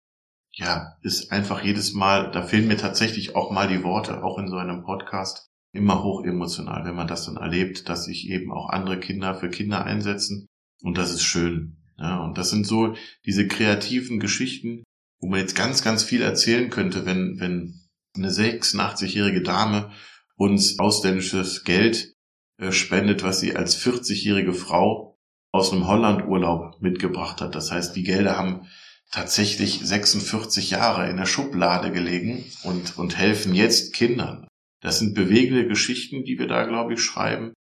Ja, 0.52 0.96
ist 1.02 1.32
einfach 1.32 1.64
jedes 1.64 1.92
Mal, 1.92 2.30
da 2.30 2.42
fehlen 2.42 2.68
mir 2.68 2.76
tatsächlich 2.76 3.34
auch 3.34 3.50
mal 3.50 3.66
die 3.66 3.82
Worte, 3.82 4.22
auch 4.22 4.38
in 4.38 4.46
so 4.46 4.56
einem 4.56 4.84
Podcast, 4.84 5.50
immer 5.74 6.02
hochemotional, 6.02 6.84
wenn 6.84 6.94
man 6.94 7.08
das 7.08 7.26
dann 7.26 7.36
erlebt, 7.36 7.88
dass 7.88 8.04
sich 8.04 8.30
eben 8.30 8.52
auch 8.52 8.70
andere 8.70 8.98
Kinder 9.00 9.34
für 9.34 9.50
Kinder 9.50 9.84
einsetzen 9.84 10.46
und 10.82 10.98
das 10.98 11.12
ist 11.12 11.22
schön. 11.22 11.76
Ja, 11.98 12.22
und 12.24 12.38
das 12.38 12.50
sind 12.50 12.66
so 12.66 12.94
diese 13.24 13.46
kreativen 13.46 14.20
Geschichten, 14.20 14.84
wo 15.20 15.28
man 15.28 15.40
jetzt 15.40 15.54
ganz, 15.54 15.82
ganz 15.82 16.02
viel 16.02 16.22
erzählen 16.22 16.70
könnte, 16.70 17.06
wenn, 17.06 17.38
wenn 17.38 17.80
eine 18.16 18.30
86-jährige 18.30 19.42
Dame 19.42 19.90
uns 20.36 20.78
ausländisches 20.78 21.64
Geld 21.64 22.14
äh, 22.58 22.72
spendet, 22.72 23.22
was 23.22 23.40
sie 23.40 23.56
als 23.56 23.76
40-jährige 23.80 24.52
Frau 24.52 25.18
aus 25.52 25.72
einem 25.72 25.86
Hollandurlaub 25.86 26.80
mitgebracht 26.80 27.40
hat. 27.40 27.54
Das 27.54 27.70
heißt, 27.70 27.94
die 27.94 28.02
Gelder 28.02 28.36
haben 28.36 28.66
tatsächlich 29.12 29.80
46 29.82 30.70
Jahre 30.70 31.08
in 31.08 31.16
der 31.16 31.26
Schublade 31.26 31.92
gelegen 31.92 32.44
und, 32.64 32.98
und 32.98 33.16
helfen 33.16 33.54
jetzt 33.54 33.94
Kindern. 33.94 34.48
Das 34.84 34.98
sind 34.98 35.14
bewegende 35.14 35.66
Geschichten, 35.66 36.24
die 36.24 36.38
wir 36.38 36.46
da, 36.46 36.66
glaube 36.66 36.92
ich, 36.92 37.00
schreiben. 37.00 37.54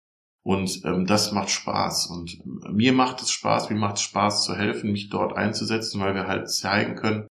Und 0.44 0.82
ähm, 0.86 1.06
das 1.06 1.32
macht 1.32 1.52
Spaß. 1.52 2.08
Und 2.08 2.40
äh, 2.66 2.72
mir 2.72 2.94
macht 2.94 3.22
es 3.22 3.30
Spaß, 3.30 3.70
mir 3.70 3.76
macht 3.76 3.98
es 3.98 4.02
Spaß 4.02 4.44
zu 4.44 4.56
helfen, 4.56 4.92
mich 4.92 5.10
dort 5.10 5.38
einzusetzen, 5.38 6.02
weil 6.02 6.16
wir 6.16 6.26
halt 6.26 6.50
zeigen 6.50 6.96
können, 6.96 7.28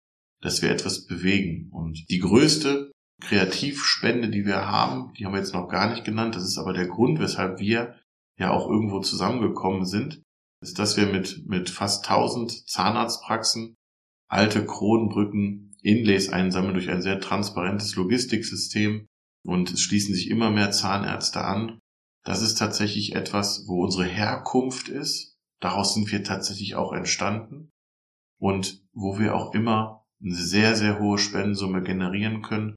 dass 0.43 0.61
wir 0.61 0.73
etwas 0.73 1.07
bewegen. 1.07 1.71
Und 1.71 2.05
die 2.11 2.19
größte 2.19 2.91
Kreativspende, 3.23 4.29
die 4.29 4.45
wir 4.45 4.67
haben, 4.67 5.13
die 5.15 5.25
haben 5.25 5.33
wir 5.33 5.39
jetzt 5.39 5.55
noch 5.55 5.69
gar 5.69 5.89
nicht 5.89 6.05
genannt, 6.05 6.35
das 6.35 6.43
ist 6.43 6.59
aber 6.59 6.73
der 6.73 6.89
Grund, 6.89 7.21
weshalb 7.21 7.61
wir 7.61 7.97
ja 8.39 8.51
auch 8.51 8.69
irgendwo 8.69 8.99
zusammengekommen 8.99 9.87
sind, 9.87 10.21
ist, 10.61 10.81
dass 10.81 10.97
wir 10.97 11.07
mit, 11.07 11.47
mit 11.47 11.71
fast 11.71 12.11
1000 12.11 12.69
Zahnarztpraxen 12.69 13.77
alte 14.29 14.67
Kronbrücken 14.67 15.77
Inlays 15.81 16.29
einsammeln 16.31 16.75
durch 16.75 16.91
ein 16.91 17.03
sehr 17.03 17.21
transparentes 17.21 17.95
Logistiksystem 17.95 19.07
und 19.47 19.71
es 19.73 19.81
schließen 19.81 20.15
sich 20.15 20.31
immer 20.31 20.51
mehr 20.51 20.71
Zahnärzte 20.71 21.43
an. 21.43 21.79
Das 22.25 22.43
ist 22.43 22.57
tatsächlich 22.57 23.15
etwas, 23.15 23.65
wo 23.67 23.85
unsere 23.85 24.05
Herkunft 24.05 24.89
ist. 24.89 25.37
Daraus 25.61 25.95
sind 25.95 26.11
wir 26.11 26.25
tatsächlich 26.25 26.75
auch 26.75 26.93
entstanden 26.93 27.71
und 28.39 28.83
wo 28.93 29.19
wir 29.19 29.35
auch 29.35 29.55
immer 29.55 30.05
eine 30.23 30.35
sehr, 30.35 30.75
sehr 30.75 30.99
hohe 30.99 31.19
Spendensumme 31.19 31.83
generieren 31.83 32.43
können 32.43 32.77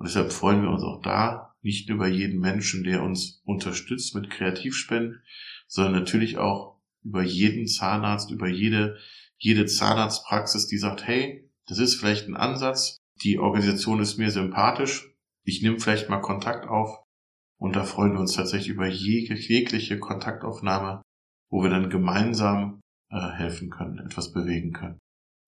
und 0.00 0.08
deshalb 0.08 0.32
freuen 0.32 0.62
wir 0.62 0.70
uns 0.70 0.82
auch 0.82 1.02
da, 1.02 1.54
nicht 1.60 1.86
nur 1.90 1.96
über 1.96 2.08
jeden 2.08 2.40
Menschen, 2.40 2.84
der 2.84 3.02
uns 3.02 3.42
unterstützt 3.44 4.14
mit 4.14 4.30
Kreativspenden, 4.30 5.22
sondern 5.66 5.92
natürlich 5.92 6.38
auch 6.38 6.80
über 7.04 7.22
jeden 7.22 7.66
Zahnarzt, 7.66 8.30
über 8.30 8.48
jede, 8.48 8.96
jede 9.36 9.66
Zahnarztpraxis, 9.66 10.68
die 10.68 10.78
sagt, 10.78 11.06
hey, 11.06 11.50
das 11.66 11.76
ist 11.76 11.96
vielleicht 11.96 12.28
ein 12.28 12.34
Ansatz, 12.34 12.96
die 13.22 13.38
Organisation 13.38 14.00
ist 14.00 14.16
mir 14.16 14.30
sympathisch, 14.30 15.09
ich 15.44 15.62
nehme 15.62 15.78
vielleicht 15.80 16.08
mal 16.08 16.20
Kontakt 16.20 16.68
auf 16.68 17.02
und 17.58 17.76
da 17.76 17.84
freuen 17.84 18.12
wir 18.12 18.20
uns 18.20 18.34
tatsächlich 18.34 18.68
über 18.68 18.86
jegliche 18.86 19.98
Kontaktaufnahme, 19.98 21.02
wo 21.50 21.62
wir 21.62 21.70
dann 21.70 21.90
gemeinsam 21.90 22.80
äh, 23.10 23.20
helfen 23.20 23.70
können, 23.70 23.98
etwas 23.98 24.32
bewegen 24.32 24.72
können. 24.72 24.98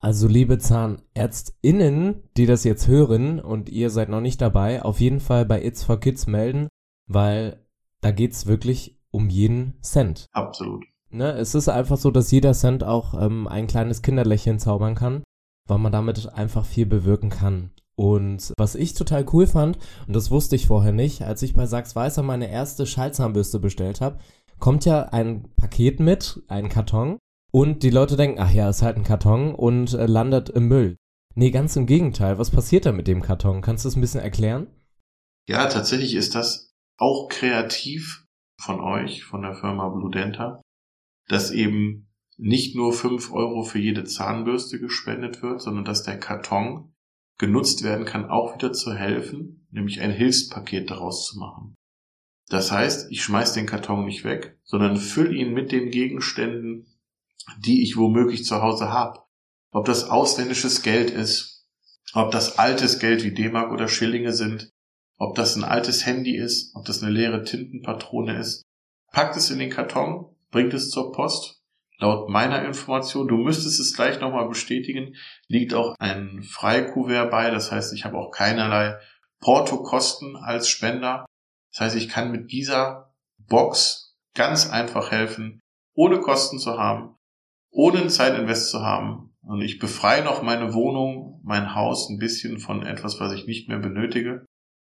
Also 0.00 0.26
liebe 0.26 0.58
ZahnärztInnen, 0.58 2.24
die 2.36 2.46
das 2.46 2.64
jetzt 2.64 2.88
hören 2.88 3.38
und 3.40 3.68
ihr 3.68 3.88
seid 3.88 4.08
noch 4.08 4.20
nicht 4.20 4.40
dabei, 4.40 4.82
auf 4.82 5.00
jeden 5.00 5.20
Fall 5.20 5.46
bei 5.46 5.64
It's 5.64 5.84
for 5.84 6.00
Kids 6.00 6.26
melden, 6.26 6.68
weil 7.06 7.64
da 8.00 8.10
geht's 8.10 8.46
wirklich 8.46 8.98
um 9.12 9.28
jeden 9.28 9.80
Cent. 9.80 10.26
Absolut. 10.32 10.84
Ne, 11.10 11.32
es 11.32 11.54
ist 11.54 11.68
einfach 11.68 11.98
so, 11.98 12.10
dass 12.10 12.32
jeder 12.32 12.52
Cent 12.52 12.82
auch 12.82 13.14
ähm, 13.14 13.46
ein 13.46 13.66
kleines 13.68 14.02
Kinderlächeln 14.02 14.58
zaubern 14.58 14.94
kann, 14.94 15.22
weil 15.68 15.78
man 15.78 15.92
damit 15.92 16.32
einfach 16.32 16.64
viel 16.64 16.86
bewirken 16.86 17.30
kann. 17.30 17.70
Und 17.96 18.52
was 18.56 18.74
ich 18.74 18.94
total 18.94 19.26
cool 19.32 19.46
fand, 19.46 19.78
und 20.06 20.16
das 20.16 20.30
wusste 20.30 20.56
ich 20.56 20.66
vorher 20.66 20.92
nicht, 20.92 21.22
als 21.22 21.42
ich 21.42 21.54
bei 21.54 21.66
Sachs 21.66 21.94
Weißer 21.94 22.22
meine 22.22 22.50
erste 22.50 22.86
Schallzahnbürste 22.86 23.58
bestellt 23.58 24.00
habe, 24.00 24.18
kommt 24.58 24.84
ja 24.84 25.02
ein 25.10 25.48
Paket 25.56 26.00
mit, 26.00 26.42
ein 26.48 26.68
Karton, 26.68 27.18
und 27.52 27.82
die 27.82 27.90
Leute 27.90 28.16
denken, 28.16 28.40
ach 28.40 28.50
ja, 28.50 28.70
ist 28.70 28.80
halt 28.80 28.96
ein 28.96 29.04
Karton 29.04 29.54
und 29.54 29.92
äh, 29.92 30.06
landet 30.06 30.48
im 30.48 30.68
Müll. 30.68 30.96
Nee, 31.34 31.50
ganz 31.50 31.76
im 31.76 31.86
Gegenteil. 31.86 32.38
Was 32.38 32.50
passiert 32.50 32.86
da 32.86 32.92
mit 32.92 33.06
dem 33.08 33.22
Karton? 33.22 33.60
Kannst 33.60 33.84
du 33.84 33.88
es 33.88 33.96
ein 33.96 34.00
bisschen 34.00 34.20
erklären? 34.20 34.68
Ja, 35.46 35.66
tatsächlich 35.66 36.14
ist 36.14 36.34
das 36.34 36.74
auch 36.98 37.28
kreativ 37.28 38.24
von 38.58 38.80
euch, 38.80 39.24
von 39.24 39.42
der 39.42 39.54
Firma 39.54 39.88
Bludenta, 39.88 40.62
dass 41.28 41.50
eben 41.50 42.08
nicht 42.36 42.74
nur 42.74 42.92
fünf 42.92 43.32
Euro 43.32 43.64
für 43.64 43.78
jede 43.78 44.04
Zahnbürste 44.04 44.78
gespendet 44.78 45.42
wird, 45.42 45.60
sondern 45.60 45.84
dass 45.84 46.02
der 46.02 46.18
Karton 46.18 46.91
genutzt 47.38 47.82
werden 47.82 48.04
kann, 48.04 48.30
auch 48.30 48.54
wieder 48.54 48.72
zu 48.72 48.94
helfen, 48.94 49.66
nämlich 49.70 50.00
ein 50.00 50.12
Hilfspaket 50.12 50.90
daraus 50.90 51.26
zu 51.26 51.38
machen. 51.38 51.74
Das 52.48 52.70
heißt, 52.70 53.10
ich 53.10 53.22
schmeiß 53.22 53.54
den 53.54 53.66
Karton 53.66 54.04
nicht 54.04 54.24
weg, 54.24 54.58
sondern 54.64 54.96
fülle 54.96 55.34
ihn 55.34 55.52
mit 55.52 55.72
den 55.72 55.90
Gegenständen, 55.90 56.86
die 57.58 57.82
ich 57.82 57.96
womöglich 57.96 58.44
zu 58.44 58.62
Hause 58.62 58.90
habe. 58.90 59.20
Ob 59.70 59.86
das 59.86 60.04
ausländisches 60.04 60.82
Geld 60.82 61.10
ist, 61.10 61.66
ob 62.12 62.30
das 62.30 62.58
altes 62.58 62.98
Geld 62.98 63.24
wie 63.24 63.32
D-Mark 63.32 63.72
oder 63.72 63.88
Schillinge 63.88 64.34
sind, 64.34 64.70
ob 65.16 65.34
das 65.34 65.56
ein 65.56 65.64
altes 65.64 66.04
Handy 66.04 66.36
ist, 66.36 66.74
ob 66.74 66.84
das 66.84 67.02
eine 67.02 67.10
leere 67.10 67.44
Tintenpatrone 67.44 68.38
ist. 68.38 68.62
Packt 69.12 69.36
es 69.36 69.50
in 69.50 69.58
den 69.58 69.70
Karton, 69.70 70.36
bringt 70.50 70.74
es 70.74 70.90
zur 70.90 71.12
Post. 71.12 71.61
Laut 72.02 72.28
meiner 72.28 72.64
Information, 72.64 73.28
du 73.28 73.36
müsstest 73.36 73.78
es 73.78 73.94
gleich 73.94 74.18
nochmal 74.18 74.48
bestätigen, 74.48 75.14
liegt 75.46 75.72
auch 75.72 75.94
ein 76.00 76.42
Freikuvert 76.42 77.30
bei. 77.30 77.48
Das 77.50 77.70
heißt, 77.70 77.94
ich 77.94 78.04
habe 78.04 78.18
auch 78.18 78.32
keinerlei 78.32 78.98
Portokosten 79.38 80.34
als 80.34 80.68
Spender. 80.68 81.24
Das 81.70 81.80
heißt, 81.80 81.96
ich 81.96 82.08
kann 82.08 82.32
mit 82.32 82.50
dieser 82.50 83.14
Box 83.38 84.16
ganz 84.34 84.68
einfach 84.68 85.12
helfen, 85.12 85.60
ohne 85.94 86.18
Kosten 86.18 86.58
zu 86.58 86.76
haben, 86.76 87.14
ohne 87.70 88.00
einen 88.00 88.10
Zeitinvest 88.10 88.70
zu 88.70 88.80
haben. 88.80 89.36
Und 89.40 89.62
ich 89.62 89.78
befreie 89.78 90.24
noch 90.24 90.42
meine 90.42 90.74
Wohnung, 90.74 91.40
mein 91.44 91.76
Haus 91.76 92.10
ein 92.10 92.18
bisschen 92.18 92.58
von 92.58 92.84
etwas, 92.84 93.20
was 93.20 93.32
ich 93.32 93.46
nicht 93.46 93.68
mehr 93.68 93.78
benötige. 93.78 94.44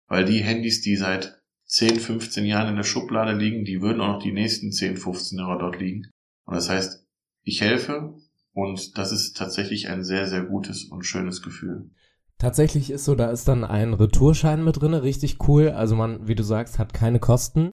Weil 0.07 0.25
die 0.25 0.39
Handys, 0.39 0.81
die 0.81 0.95
seit 0.95 1.39
10, 1.65 1.99
15 1.99 2.45
Jahren 2.45 2.69
in 2.69 2.77
der 2.77 2.83
Schublade 2.83 3.33
liegen, 3.33 3.63
die 3.63 3.83
würden 3.83 4.01
auch 4.01 4.13
noch 4.13 4.23
die 4.23 4.33
nächsten 4.33 4.71
10, 4.71 4.97
15 4.97 5.37
Jahre 5.37 5.59
dort 5.59 5.79
liegen. 5.79 6.09
Und 6.45 6.55
das 6.55 6.69
heißt, 6.69 7.05
ich 7.43 7.61
helfe 7.61 8.15
und 8.53 8.97
das 8.97 9.11
ist 9.11 9.35
tatsächlich 9.35 9.89
ein 9.89 10.03
sehr, 10.03 10.27
sehr 10.27 10.43
gutes 10.43 10.85
und 10.85 11.03
schönes 11.03 11.41
Gefühl. 11.41 11.89
Tatsächlich 12.37 12.89
ist 12.89 13.05
so, 13.05 13.15
da 13.15 13.31
ist 13.31 13.47
dann 13.47 13.63
ein 13.63 13.93
Retourschein 13.93 14.63
mit 14.63 14.81
drinne, 14.81 15.03
richtig 15.03 15.37
cool. 15.47 15.69
Also 15.69 15.95
man, 15.95 16.27
wie 16.27 16.35
du 16.35 16.43
sagst, 16.43 16.79
hat 16.79 16.93
keine 16.93 17.19
Kosten. 17.19 17.71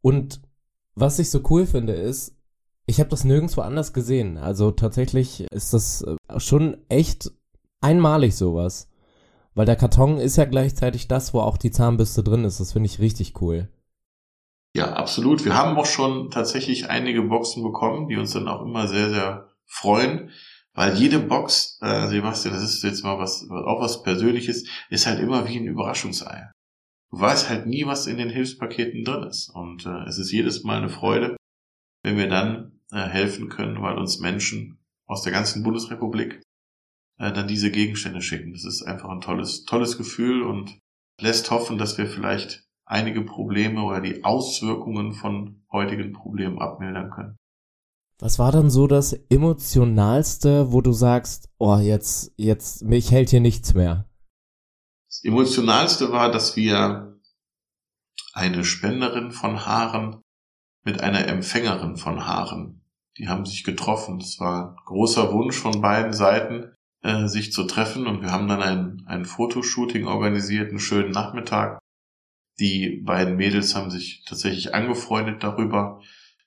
Und 0.00 0.42
was 0.94 1.18
ich 1.18 1.30
so 1.30 1.40
cool 1.50 1.66
finde, 1.66 1.94
ist, 1.94 2.36
ich 2.86 3.00
habe 3.00 3.10
das 3.10 3.24
nirgendwo 3.24 3.62
anders 3.62 3.92
gesehen. 3.92 4.36
Also 4.36 4.70
tatsächlich 4.70 5.42
ist 5.52 5.72
das 5.72 6.02
äh, 6.02 6.16
schon 6.38 6.76
echt 6.88 7.32
einmalig 7.80 8.36
sowas. 8.36 8.88
Weil 9.54 9.66
der 9.66 9.76
Karton 9.76 10.18
ist 10.18 10.36
ja 10.36 10.44
gleichzeitig 10.44 11.06
das, 11.06 11.32
wo 11.32 11.40
auch 11.40 11.56
die 11.56 11.70
Zahnbürste 11.70 12.24
drin 12.24 12.44
ist. 12.44 12.58
Das 12.58 12.72
finde 12.72 12.86
ich 12.86 12.98
richtig 12.98 13.40
cool. 13.40 13.68
Ja, 14.76 14.92
absolut. 14.94 15.44
Wir 15.44 15.54
haben 15.54 15.76
auch 15.76 15.86
schon 15.86 16.30
tatsächlich 16.30 16.90
einige 16.90 17.22
Boxen 17.22 17.62
bekommen, 17.62 18.08
die 18.08 18.16
uns 18.16 18.32
dann 18.32 18.48
auch 18.48 18.62
immer 18.62 18.88
sehr, 18.88 19.08
sehr 19.10 19.48
freuen. 19.66 20.30
Weil 20.76 20.96
jede 20.96 21.20
Box, 21.20 21.78
äh, 21.82 22.08
Sebastian, 22.08 22.54
das 22.54 22.64
ist 22.64 22.82
jetzt 22.82 23.04
mal 23.04 23.16
was, 23.18 23.48
auch 23.48 23.80
was 23.80 24.02
Persönliches, 24.02 24.68
ist 24.90 25.06
halt 25.06 25.20
immer 25.20 25.46
wie 25.48 25.58
ein 25.58 25.66
Überraschungsei. 25.66 26.50
Du 27.12 27.20
weißt 27.20 27.48
halt 27.48 27.66
nie, 27.66 27.86
was 27.86 28.08
in 28.08 28.18
den 28.18 28.30
Hilfspaketen 28.30 29.04
drin 29.04 29.22
ist. 29.22 29.48
Und 29.50 29.86
äh, 29.86 30.02
es 30.08 30.18
ist 30.18 30.32
jedes 30.32 30.64
Mal 30.64 30.78
eine 30.78 30.88
Freude, 30.88 31.36
wenn 32.02 32.16
wir 32.16 32.28
dann 32.28 32.80
äh, 32.90 33.06
helfen 33.06 33.48
können, 33.48 33.80
weil 33.80 33.96
uns 33.96 34.18
Menschen 34.18 34.80
aus 35.06 35.22
der 35.22 35.32
ganzen 35.32 35.62
Bundesrepublik 35.62 36.42
äh, 37.20 37.32
dann 37.32 37.46
diese 37.46 37.70
Gegenstände 37.70 38.20
schicken. 38.20 38.52
Das 38.52 38.64
ist 38.64 38.82
einfach 38.82 39.10
ein 39.10 39.20
tolles, 39.20 39.64
tolles 39.64 39.96
Gefühl 39.96 40.42
und 40.42 40.80
lässt 41.20 41.52
hoffen, 41.52 41.78
dass 41.78 41.96
wir 41.98 42.08
vielleicht 42.08 42.63
einige 42.86 43.22
Probleme 43.22 43.82
oder 43.82 44.00
die 44.00 44.24
Auswirkungen 44.24 45.12
von 45.12 45.64
heutigen 45.72 46.12
Problemen 46.12 46.58
abmildern 46.58 47.10
können. 47.10 47.36
Was 48.20 48.38
war 48.38 48.52
dann 48.52 48.70
so 48.70 48.86
das 48.86 49.12
emotionalste, 49.12 50.72
wo 50.72 50.80
du 50.80 50.92
sagst, 50.92 51.50
oh, 51.58 51.76
jetzt, 51.76 52.32
jetzt, 52.36 52.82
mich 52.82 53.10
hält 53.10 53.30
hier 53.30 53.40
nichts 53.40 53.74
mehr? 53.74 54.08
Das 55.08 55.24
Emotionalste 55.24 56.12
war, 56.12 56.30
dass 56.30 56.56
wir 56.56 57.20
eine 58.32 58.64
Spenderin 58.64 59.30
von 59.30 59.66
Haaren 59.66 60.20
mit 60.84 61.00
einer 61.00 61.26
Empfängerin 61.26 61.96
von 61.96 62.26
Haaren, 62.26 62.82
die 63.18 63.28
haben 63.28 63.46
sich 63.46 63.64
getroffen. 63.64 64.18
Es 64.18 64.38
war 64.38 64.70
ein 64.70 64.76
großer 64.84 65.32
Wunsch 65.32 65.56
von 65.56 65.80
beiden 65.80 66.12
Seiten, 66.12 66.72
äh, 67.02 67.26
sich 67.26 67.52
zu 67.52 67.64
treffen 67.64 68.06
und 68.06 68.22
wir 68.22 68.32
haben 68.32 68.48
dann 68.48 68.62
ein, 68.62 69.04
ein 69.06 69.24
Fotoshooting 69.24 70.06
organisiert, 70.06 70.70
einen 70.70 70.80
schönen 70.80 71.10
Nachmittag. 71.10 71.78
Die 72.60 73.02
beiden 73.04 73.36
Mädels 73.36 73.74
haben 73.74 73.90
sich 73.90 74.24
tatsächlich 74.26 74.74
angefreundet 74.74 75.42
darüber. 75.42 76.00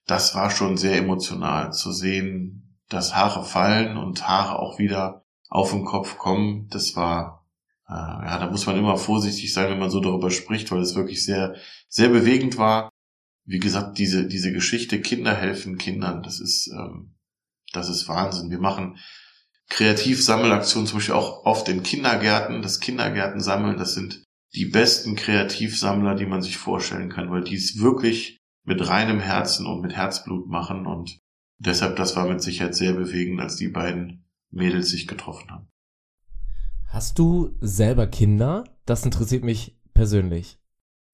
Das 0.05 0.35
war 0.35 0.49
schon 0.49 0.77
sehr 0.77 0.97
emotional 0.97 1.73
zu 1.73 1.91
sehen, 1.91 2.77
dass 2.89 3.15
Haare 3.15 3.43
fallen 3.43 3.97
und 3.97 4.27
Haare 4.27 4.59
auch 4.59 4.79
wieder 4.79 5.25
auf 5.49 5.71
den 5.71 5.83
Kopf 5.83 6.17
kommen. 6.17 6.67
Das 6.69 6.95
war, 6.95 7.45
äh, 7.89 7.93
ja, 7.93 8.39
da 8.39 8.49
muss 8.49 8.65
man 8.65 8.77
immer 8.77 8.97
vorsichtig 8.97 9.53
sein, 9.53 9.69
wenn 9.69 9.79
man 9.79 9.89
so 9.89 9.99
darüber 9.99 10.31
spricht, 10.31 10.71
weil 10.71 10.81
es 10.81 10.95
wirklich 10.95 11.25
sehr, 11.25 11.55
sehr 11.89 12.09
bewegend 12.09 12.57
war. 12.57 12.89
Wie 13.43 13.59
gesagt, 13.59 13.97
diese, 13.97 14.27
diese 14.27 14.51
Geschichte 14.51 15.01
Kinder 15.01 15.33
helfen 15.33 15.77
Kindern, 15.77 16.23
das 16.23 16.39
ist, 16.39 16.67
ähm, 16.67 17.15
das 17.73 17.89
ist 17.89 18.07
Wahnsinn. 18.07 18.49
Wir 18.49 18.59
machen 18.59 18.97
Kreativsammelaktionen 19.69 20.87
zum 20.87 20.99
Beispiel 20.99 21.15
auch 21.15 21.45
oft 21.45 21.67
in 21.67 21.83
Kindergärten. 21.83 22.61
Das 22.61 22.79
Kindergärten 22.79 23.41
sammeln, 23.41 23.77
das 23.77 23.93
sind 23.93 24.23
die 24.53 24.65
besten 24.65 25.15
Kreativsammler, 25.15 26.15
die 26.15 26.25
man 26.25 26.41
sich 26.41 26.57
vorstellen 26.57 27.09
kann, 27.09 27.29
weil 27.31 27.43
die 27.43 27.55
es 27.55 27.79
wirklich 27.79 28.39
mit 28.63 28.87
reinem 28.87 29.19
Herzen 29.19 29.65
und 29.65 29.81
mit 29.81 29.95
Herzblut 29.95 30.47
machen 30.47 30.85
und 30.85 31.19
deshalb, 31.57 31.95
das 31.95 32.15
war 32.15 32.27
mit 32.27 32.41
Sicherheit 32.41 32.75
sehr 32.75 32.93
bewegend, 32.93 33.39
als 33.41 33.55
die 33.55 33.69
beiden 33.69 34.25
Mädels 34.51 34.89
sich 34.89 35.07
getroffen 35.07 35.49
haben. 35.51 35.67
Hast 36.87 37.19
du 37.19 37.55
selber 37.59 38.07
Kinder? 38.07 38.63
Das 38.85 39.03
interessiert 39.03 39.43
mich 39.43 39.77
persönlich. 39.93 40.57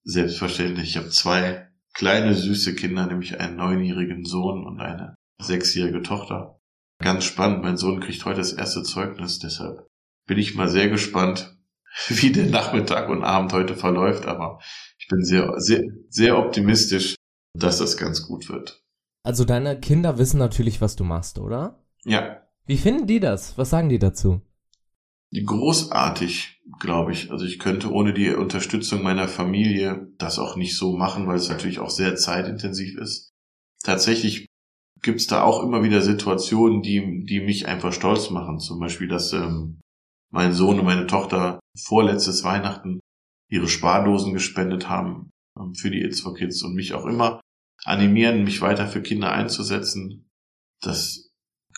Selbstverständlich. 0.03 0.89
Ich 0.89 0.97
habe 0.97 1.09
zwei 1.09 1.67
kleine 1.93 2.35
süße 2.35 2.75
Kinder, 2.75 3.07
nämlich 3.07 3.39
einen 3.39 3.55
neunjährigen 3.55 4.25
Sohn 4.25 4.65
und 4.65 4.79
eine 4.79 5.15
sechsjährige 5.39 6.01
Tochter. 6.01 6.59
Ganz 6.99 7.23
spannend, 7.23 7.63
mein 7.63 7.77
Sohn 7.77 7.99
kriegt 7.99 8.25
heute 8.25 8.37
das 8.37 8.53
erste 8.53 8.83
Zeugnis, 8.83 9.39
deshalb 9.39 9.87
bin 10.25 10.37
ich 10.37 10.55
mal 10.55 10.69
sehr 10.69 10.89
gespannt, 10.89 11.57
wie 12.09 12.31
der 12.31 12.47
Nachmittag 12.47 13.09
und 13.09 13.23
Abend 13.23 13.53
heute 13.53 13.75
verläuft, 13.75 14.25
aber 14.25 14.59
ich 14.97 15.07
bin 15.07 15.23
sehr, 15.23 15.53
sehr, 15.57 15.83
sehr 16.09 16.37
optimistisch, 16.37 17.15
dass 17.53 17.77
das 17.77 17.97
ganz 17.97 18.25
gut 18.25 18.49
wird. 18.49 18.81
Also 19.23 19.45
deine 19.45 19.79
Kinder 19.79 20.17
wissen 20.17 20.37
natürlich, 20.37 20.81
was 20.81 20.95
du 20.95 21.03
machst, 21.03 21.39
oder? 21.39 21.83
Ja. 22.03 22.41
Wie 22.65 22.77
finden 22.77 23.07
die 23.07 23.19
das? 23.19 23.57
Was 23.57 23.69
sagen 23.69 23.89
die 23.89 23.99
dazu? 23.99 24.41
Großartig, 25.33 26.61
glaube 26.79 27.11
ich. 27.11 27.31
Also 27.31 27.45
ich 27.45 27.57
könnte 27.57 27.91
ohne 27.91 28.13
die 28.13 28.29
Unterstützung 28.29 29.01
meiner 29.01 29.27
Familie 29.27 30.11
das 30.17 30.39
auch 30.39 30.55
nicht 30.55 30.77
so 30.77 30.95
machen, 30.95 31.27
weil 31.27 31.37
es 31.37 31.49
natürlich 31.49 31.79
auch 31.79 31.89
sehr 31.89 32.15
zeitintensiv 32.15 32.97
ist. 32.97 33.31
Tatsächlich 33.83 34.45
gibt 35.01 35.19
es 35.19 35.27
da 35.27 35.43
auch 35.43 35.63
immer 35.63 35.83
wieder 35.83 36.01
Situationen, 36.01 36.81
die, 36.81 37.25
die 37.25 37.41
mich 37.41 37.67
einfach 37.67 37.93
stolz 37.93 38.29
machen. 38.29 38.59
Zum 38.59 38.79
Beispiel, 38.79 39.07
dass 39.07 39.33
ähm, 39.33 39.79
mein 40.33 40.53
Sohn 40.53 40.79
und 40.79 40.85
meine 40.85 41.07
Tochter 41.07 41.59
vorletztes 41.77 42.43
Weihnachten 42.43 42.99
ihre 43.49 43.67
Spardosen 43.67 44.33
gespendet 44.33 44.89
haben 44.89 45.29
ähm, 45.57 45.75
für 45.75 45.91
die 45.91 46.01
It's 46.01 46.21
for 46.21 46.33
Kids 46.33 46.63
und 46.63 46.73
mich 46.73 46.93
auch 46.93 47.05
immer 47.05 47.39
animieren, 47.85 48.43
mich 48.43 48.61
weiter 48.61 48.87
für 48.87 49.01
Kinder 49.01 49.31
einzusetzen. 49.31 50.27
Das 50.81 51.29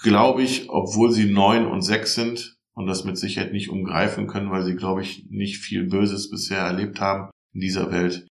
glaube 0.02 0.44
ich, 0.44 0.70
obwohl 0.70 1.12
sie 1.12 1.26
neun 1.26 1.66
und 1.66 1.82
sechs 1.82 2.16
sind 2.16 2.56
und 2.76 2.88
das 2.88 3.04
mit 3.04 3.18
Sicherheit 3.18 3.52
nicht 3.52 3.70
umgreifen 3.70 4.28
können, 4.28 4.52
weil 4.52 4.64
sie, 4.64 4.76
glaube 4.76 5.02
ich, 5.02 5.26
nicht 5.30 5.58
viel 5.58 5.88
Böses 5.88 6.30
bisher 6.30 6.60
erlebt 6.60 7.00
haben 7.02 7.32
in 7.54 7.62
dieser 7.62 7.92
Welt, 7.92 8.28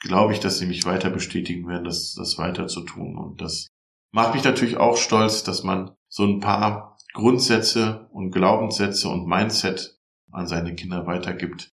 glaube 0.00 0.32
ich, 0.32 0.40
dass 0.40 0.58
sie 0.58 0.66
mich 0.66 0.84
weiter 0.84 1.10
bestätigen 1.10 1.68
werden, 1.68 1.84
das, 1.84 2.14
das 2.14 2.38
weiter 2.38 2.66
zu 2.66 2.82
tun. 2.82 3.16
Und 3.16 3.40
das 3.40 3.68
Macht 4.16 4.34
mich 4.34 4.44
natürlich 4.44 4.78
auch 4.78 4.96
stolz, 4.96 5.42
dass 5.42 5.62
man 5.62 5.94
so 6.08 6.24
ein 6.24 6.40
paar 6.40 6.95
Grundsätze 7.16 8.10
und 8.12 8.30
Glaubenssätze 8.30 9.08
und 9.08 9.26
Mindset 9.26 9.98
an 10.30 10.46
seine 10.46 10.74
Kinder 10.74 11.06
weitergibt. 11.06 11.72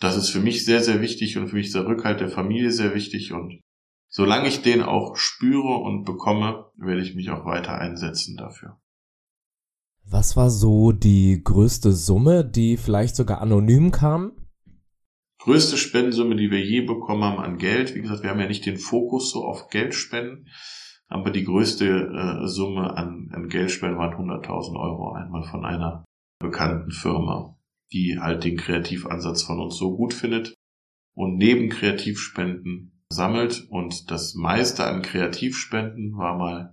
Das 0.00 0.18
ist 0.18 0.28
für 0.28 0.40
mich 0.40 0.66
sehr, 0.66 0.82
sehr 0.82 1.00
wichtig 1.00 1.38
und 1.38 1.48
für 1.48 1.56
mich 1.56 1.68
ist 1.68 1.74
der 1.74 1.86
Rückhalt 1.86 2.20
der 2.20 2.28
Familie 2.28 2.70
sehr 2.70 2.94
wichtig 2.94 3.32
und 3.32 3.58
solange 4.10 4.48
ich 4.48 4.60
den 4.60 4.82
auch 4.82 5.16
spüre 5.16 5.78
und 5.78 6.04
bekomme, 6.04 6.66
werde 6.76 7.00
ich 7.00 7.14
mich 7.14 7.30
auch 7.30 7.46
weiter 7.46 7.78
einsetzen 7.78 8.36
dafür. 8.36 8.78
Was 10.04 10.36
war 10.36 10.50
so 10.50 10.92
die 10.92 11.40
größte 11.42 11.92
Summe, 11.92 12.44
die 12.44 12.76
vielleicht 12.76 13.16
sogar 13.16 13.40
anonym 13.40 13.92
kam? 13.92 14.32
Größte 15.38 15.78
Spendensumme, 15.78 16.36
die 16.36 16.50
wir 16.50 16.60
je 16.60 16.82
bekommen 16.82 17.24
haben 17.24 17.38
an 17.38 17.56
Geld. 17.56 17.94
Wie 17.94 18.02
gesagt, 18.02 18.22
wir 18.22 18.28
haben 18.28 18.40
ja 18.40 18.46
nicht 18.46 18.66
den 18.66 18.76
Fokus 18.76 19.30
so 19.30 19.42
auf 19.42 19.68
Geldspenden 19.70 20.48
aber 21.12 21.30
die 21.30 21.44
größte 21.44 21.86
äh, 21.86 22.46
Summe 22.46 22.96
an, 22.96 23.30
an 23.34 23.48
Geldspenden 23.48 23.98
waren 23.98 24.14
100.000 24.14 24.80
Euro 24.80 25.12
einmal 25.12 25.44
von 25.44 25.64
einer 25.66 26.04
bekannten 26.40 26.90
Firma, 26.90 27.58
die 27.92 28.18
halt 28.18 28.44
den 28.44 28.56
Kreativansatz 28.56 29.42
von 29.42 29.60
uns 29.60 29.76
so 29.76 29.94
gut 29.94 30.14
findet 30.14 30.54
und 31.14 31.36
neben 31.36 31.68
Kreativspenden 31.68 33.04
sammelt 33.10 33.66
und 33.68 34.10
das 34.10 34.34
meiste 34.34 34.86
an 34.86 35.02
Kreativspenden 35.02 36.16
war 36.16 36.38
mal 36.38 36.72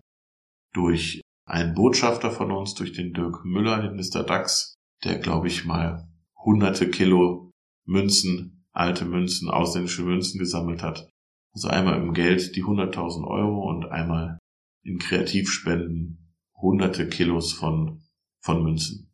durch 0.73 1.21
einen 1.45 1.75
Botschafter 1.75 2.31
von 2.31 2.51
uns, 2.51 2.75
durch 2.75 2.93
den 2.93 3.11
Dirk 3.11 3.43
Müller, 3.43 3.81
den 3.81 3.97
Mr. 3.97 4.23
Dax, 4.23 4.75
der 5.03 5.19
glaube 5.19 5.47
ich 5.47 5.65
mal 5.65 6.07
hunderte 6.45 6.89
Kilo 6.89 7.51
Münzen, 7.85 8.65
alte 8.71 9.03
Münzen, 9.03 9.49
ausländische 9.49 10.03
Münzen 10.03 10.39
gesammelt 10.39 10.81
hat 10.81 11.09
also 11.53 11.67
einmal 11.67 11.95
im 11.95 12.13
Geld 12.13 12.55
die 12.55 12.63
100.000 12.63 13.25
Euro 13.25 13.69
und 13.69 13.85
einmal 13.85 14.39
in 14.83 14.97
Kreativspenden 14.99 16.33
hunderte 16.55 17.07
Kilos 17.07 17.53
von, 17.53 18.01
von 18.41 18.63
Münzen. 18.63 19.11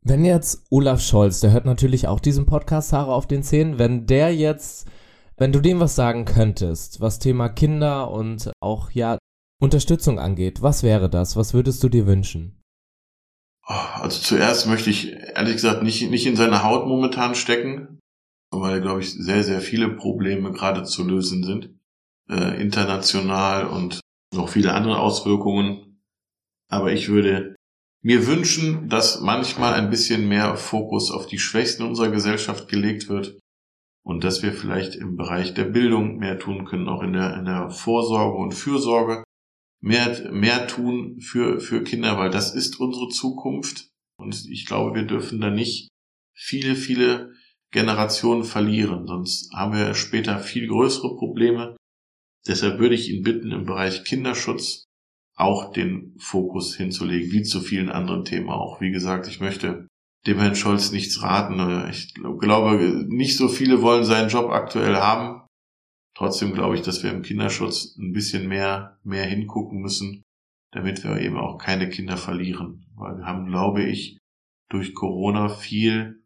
Wenn 0.00 0.24
jetzt 0.24 0.66
Olaf 0.70 1.00
Scholz, 1.00 1.40
der 1.40 1.52
hört 1.52 1.64
natürlich 1.64 2.08
auch 2.08 2.20
diesen 2.20 2.46
Podcast 2.46 2.92
Haare 2.92 3.14
auf 3.14 3.26
den 3.26 3.42
Zähnen, 3.42 3.78
wenn 3.78 4.06
der 4.06 4.34
jetzt, 4.34 4.86
wenn 5.36 5.52
du 5.52 5.60
dem 5.60 5.80
was 5.80 5.94
sagen 5.94 6.26
könntest, 6.26 7.00
was 7.00 7.18
Thema 7.18 7.48
Kinder 7.48 8.10
und 8.10 8.52
auch 8.60 8.90
ja 8.90 9.18
Unterstützung 9.62 10.18
angeht, 10.18 10.60
was 10.60 10.82
wäre 10.82 11.08
das? 11.08 11.36
Was 11.36 11.54
würdest 11.54 11.82
du 11.82 11.88
dir 11.88 12.06
wünschen? 12.06 12.60
Also 13.62 14.20
zuerst 14.20 14.66
möchte 14.66 14.90
ich 14.90 15.12
ehrlich 15.12 15.54
gesagt 15.54 15.82
nicht, 15.82 16.10
nicht 16.10 16.26
in 16.26 16.36
seine 16.36 16.62
Haut 16.62 16.86
momentan 16.86 17.34
stecken 17.34 17.98
weil, 18.60 18.80
glaube 18.80 19.00
ich, 19.00 19.12
sehr, 19.12 19.44
sehr 19.44 19.60
viele 19.60 19.88
Probleme 19.90 20.52
gerade 20.52 20.84
zu 20.84 21.04
lösen 21.04 21.44
sind, 21.44 21.70
äh, 22.28 22.60
international 22.60 23.66
und 23.66 24.00
noch 24.34 24.48
viele 24.48 24.72
andere 24.72 24.98
Auswirkungen. 24.98 26.00
Aber 26.68 26.92
ich 26.92 27.08
würde 27.08 27.54
mir 28.02 28.26
wünschen, 28.26 28.88
dass 28.88 29.20
manchmal 29.20 29.74
ein 29.74 29.90
bisschen 29.90 30.28
mehr 30.28 30.56
Fokus 30.56 31.10
auf 31.10 31.26
die 31.26 31.38
Schwächsten 31.38 31.84
unserer 31.84 32.10
Gesellschaft 32.10 32.68
gelegt 32.68 33.08
wird 33.08 33.38
und 34.04 34.24
dass 34.24 34.42
wir 34.42 34.52
vielleicht 34.52 34.94
im 34.94 35.16
Bereich 35.16 35.54
der 35.54 35.64
Bildung 35.64 36.18
mehr 36.18 36.38
tun 36.38 36.66
können, 36.66 36.88
auch 36.88 37.02
in 37.02 37.14
der, 37.14 37.36
in 37.38 37.46
der 37.46 37.70
Vorsorge 37.70 38.36
und 38.36 38.52
Fürsorge 38.52 39.24
mehr, 39.80 40.30
mehr 40.32 40.66
tun 40.66 41.20
für, 41.20 41.60
für 41.60 41.82
Kinder, 41.82 42.18
weil 42.18 42.30
das 42.30 42.54
ist 42.54 42.78
unsere 42.78 43.08
Zukunft. 43.08 43.88
Und 44.18 44.48
ich 44.50 44.66
glaube, 44.66 44.94
wir 44.94 45.06
dürfen 45.06 45.40
da 45.40 45.50
nicht 45.50 45.88
viele, 46.34 46.74
viele 46.74 47.32
Generationen 47.72 48.44
verlieren, 48.44 49.06
sonst 49.06 49.52
haben 49.52 49.76
wir 49.76 49.94
später 49.94 50.38
viel 50.38 50.68
größere 50.68 51.16
Probleme. 51.16 51.76
Deshalb 52.46 52.78
würde 52.78 52.94
ich 52.94 53.10
ihn 53.10 53.22
bitten, 53.22 53.50
im 53.50 53.64
Bereich 53.64 54.04
Kinderschutz 54.04 54.84
auch 55.36 55.72
den 55.72 56.14
Fokus 56.18 56.76
hinzulegen, 56.76 57.32
wie 57.32 57.42
zu 57.42 57.60
vielen 57.60 57.88
anderen 57.88 58.24
Themen 58.24 58.50
auch. 58.50 58.80
Wie 58.80 58.90
gesagt, 58.90 59.26
ich 59.26 59.40
möchte 59.40 59.88
dem 60.26 60.38
Herrn 60.38 60.54
Scholz 60.54 60.92
nichts 60.92 61.22
raten. 61.22 61.88
Ich 61.90 62.14
glaube, 62.14 63.06
nicht 63.08 63.36
so 63.36 63.48
viele 63.48 63.82
wollen 63.82 64.04
seinen 64.04 64.28
Job 64.28 64.50
aktuell 64.50 64.96
haben. 64.96 65.46
Trotzdem 66.16 66.52
glaube 66.52 66.76
ich, 66.76 66.82
dass 66.82 67.02
wir 67.02 67.10
im 67.10 67.22
Kinderschutz 67.22 67.96
ein 67.98 68.12
bisschen 68.12 68.46
mehr, 68.46 68.98
mehr 69.02 69.24
hingucken 69.24 69.80
müssen, 69.80 70.22
damit 70.70 71.02
wir 71.02 71.18
eben 71.20 71.36
auch 71.36 71.58
keine 71.58 71.88
Kinder 71.88 72.16
verlieren. 72.16 72.86
Weil 72.94 73.18
wir 73.18 73.26
haben, 73.26 73.46
glaube 73.46 73.82
ich, 73.82 74.18
durch 74.70 74.94
Corona 74.94 75.48
viel 75.48 76.23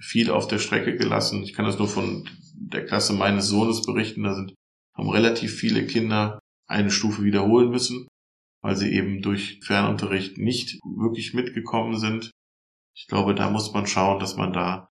viel 0.00 0.30
auf 0.30 0.46
der 0.46 0.58
Strecke 0.58 0.96
gelassen. 0.96 1.42
Ich 1.42 1.52
kann 1.52 1.64
das 1.64 1.78
nur 1.78 1.88
von 1.88 2.28
der 2.54 2.84
Klasse 2.84 3.12
meines 3.12 3.46
Sohnes 3.48 3.82
berichten. 3.82 4.22
Da 4.22 4.34
sind, 4.34 4.54
haben 4.94 5.10
relativ 5.10 5.54
viele 5.54 5.86
Kinder 5.86 6.38
eine 6.68 6.90
Stufe 6.90 7.22
wiederholen 7.22 7.70
müssen, 7.70 8.08
weil 8.62 8.76
sie 8.76 8.92
eben 8.92 9.22
durch 9.22 9.60
Fernunterricht 9.62 10.38
nicht 10.38 10.78
wirklich 10.84 11.34
mitgekommen 11.34 11.98
sind. 11.98 12.30
Ich 12.94 13.06
glaube, 13.06 13.34
da 13.34 13.50
muss 13.50 13.72
man 13.72 13.86
schauen, 13.86 14.18
dass 14.18 14.36
man 14.36 14.52
da 14.52 14.88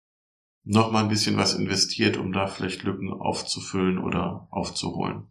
noch 0.64 0.92
mal 0.92 1.02
ein 1.02 1.08
bisschen 1.08 1.36
was 1.36 1.54
investiert, 1.54 2.16
um 2.16 2.32
da 2.32 2.46
vielleicht 2.46 2.82
Lücken 2.82 3.12
aufzufüllen 3.12 3.98
oder 3.98 4.48
aufzuholen. 4.50 5.26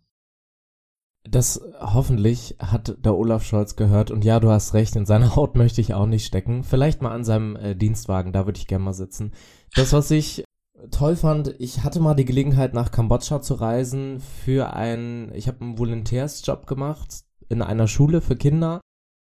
Das 1.30 1.62
hoffentlich 1.80 2.56
hat 2.60 3.04
der 3.04 3.16
Olaf 3.16 3.44
Scholz 3.44 3.76
gehört 3.76 4.12
und 4.12 4.24
ja, 4.24 4.40
du 4.40 4.50
hast 4.50 4.74
recht, 4.74 4.96
in 4.96 5.06
seiner 5.06 5.36
Haut 5.36 5.56
möchte 5.56 5.82
ich 5.82 5.94
auch 5.94 6.06
nicht 6.06 6.26
stecken. 6.26 6.64
Vielleicht 6.64 7.02
mal 7.02 7.12
an 7.12 7.24
seinem 7.24 7.56
äh, 7.56 7.76
Dienstwagen, 7.76 8.32
da 8.34 8.46
würde 8.46 8.60
ich 8.60 8.68
gerne 8.68 8.86
mal 8.86 8.94
sitzen. 8.94 9.34
Das, 9.76 9.94
was 9.94 10.10
ich 10.12 10.44
toll 10.92 11.16
fand, 11.16 11.56
ich 11.60 11.84
hatte 11.84 12.00
mal 12.00 12.14
die 12.14 12.26
Gelegenheit 12.26 12.74
nach 12.74 12.92
Kambodscha 12.92 13.42
zu 13.42 13.56
reisen 13.56 14.20
für 14.20 14.74
ein, 14.74 15.32
ich 15.34 15.48
habe 15.48 15.62
einen 15.62 15.78
Volontärsjob 15.78 16.68
gemacht 16.68 17.24
in 17.50 17.62
einer 17.62 17.88
Schule 17.88 18.22
für 18.22 18.36
Kinder 18.36 18.82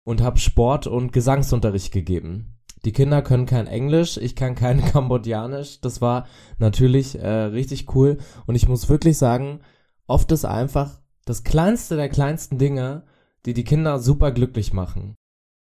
und 0.06 0.22
habe 0.22 0.40
Sport 0.40 0.88
und 0.88 1.14
Gesangsunterricht 1.14 1.92
gegeben. 1.92 2.58
Die 2.84 2.92
Kinder 2.92 3.22
können 3.22 3.46
kein 3.46 3.68
Englisch, 3.68 4.18
ich 4.18 4.36
kann 4.36 4.56
kein 4.56 4.84
Kambodschanisch. 4.86 5.82
Das 5.82 6.02
war 6.02 6.28
natürlich 6.58 7.18
äh, 7.20 7.28
richtig 7.28 7.96
cool 7.96 8.18
und 8.46 8.56
ich 8.56 8.68
muss 8.68 8.90
wirklich 8.90 9.18
sagen, 9.18 9.62
oft 10.08 10.32
ist 10.32 10.46
einfach 10.46 11.02
das 11.26 11.44
kleinste 11.44 11.96
der 11.96 12.10
kleinsten 12.10 12.58
Dinge, 12.58 13.04
die 13.46 13.54
die 13.54 13.64
Kinder 13.64 14.00
super 14.00 14.32
glücklich 14.32 14.74
machen. 14.74 15.16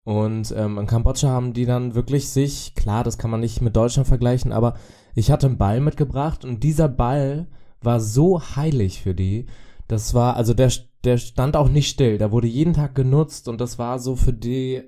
Und 0.05 0.55
ähm, 0.57 0.79
in 0.79 0.87
Kambodscha 0.87 1.29
haben 1.29 1.55
die 1.55 1.64
dann 1.64 1.94
wirklich 1.94 2.29
sich, 2.29 2.74
klar, 2.74 3.05
das 3.05 3.16
kann 3.16 3.31
man 3.31 3.40
nicht 3.40 3.62
mit 3.62 3.74
Deutschland 3.74 4.07
vergleichen, 4.07 4.53
aber 4.53 4.74
ich 5.14 5.31
hatte 5.31 5.46
einen 5.46 5.59
Ball 5.59 5.81
mitgebracht 5.81 6.44
und 6.44 6.62
dieser 6.62 6.88
Ball 6.88 7.48
war 7.81 8.00
so 8.00 8.40
heilig 8.57 9.03
für 9.03 9.14
die. 9.14 9.46
Das 9.88 10.12
war, 10.12 10.37
also 10.37 10.53
der, 10.53 10.70
der 11.05 11.16
stand 11.16 11.57
auch 11.57 11.70
nicht 11.70 11.88
still, 11.88 12.18
der 12.18 12.33
wurde 12.33 12.48
jeden 12.48 12.74
Tag 12.74 12.94
genutzt 12.94 13.48
und 13.48 13.61
das 13.61 13.79
war 13.79 13.98
so 13.98 14.14
für 14.14 14.35
die, 14.35 14.83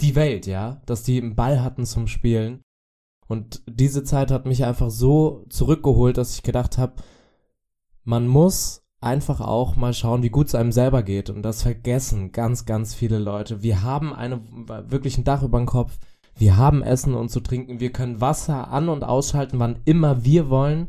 die 0.00 0.16
Welt, 0.16 0.46
ja, 0.46 0.82
dass 0.86 1.04
die 1.04 1.20
einen 1.20 1.36
Ball 1.36 1.62
hatten 1.62 1.86
zum 1.86 2.08
Spielen. 2.08 2.62
Und 3.28 3.62
diese 3.68 4.02
Zeit 4.02 4.30
hat 4.30 4.46
mich 4.46 4.64
einfach 4.64 4.90
so 4.90 5.44
zurückgeholt, 5.48 6.16
dass 6.16 6.34
ich 6.34 6.42
gedacht 6.42 6.78
habe, 6.78 7.02
man 8.04 8.26
muss 8.26 8.85
einfach 9.06 9.40
auch 9.40 9.76
mal 9.76 9.94
schauen, 9.94 10.22
wie 10.22 10.30
gut 10.30 10.48
es 10.48 10.54
einem 10.54 10.72
selber 10.72 11.02
geht. 11.02 11.30
Und 11.30 11.42
das 11.42 11.62
vergessen 11.62 12.32
ganz, 12.32 12.66
ganz 12.66 12.94
viele 12.94 13.18
Leute. 13.18 13.62
Wir 13.62 13.82
haben 13.82 14.12
eine, 14.12 14.40
wirklich 14.88 15.16
ein 15.16 15.24
Dach 15.24 15.42
über 15.42 15.58
dem 15.58 15.66
Kopf. 15.66 15.98
Wir 16.36 16.56
haben 16.56 16.82
Essen 16.82 17.14
und 17.14 17.30
zu 17.30 17.40
trinken. 17.40 17.80
Wir 17.80 17.92
können 17.92 18.20
Wasser 18.20 18.68
an- 18.68 18.90
und 18.90 19.04
ausschalten, 19.04 19.58
wann 19.58 19.80
immer 19.84 20.24
wir 20.24 20.50
wollen. 20.50 20.88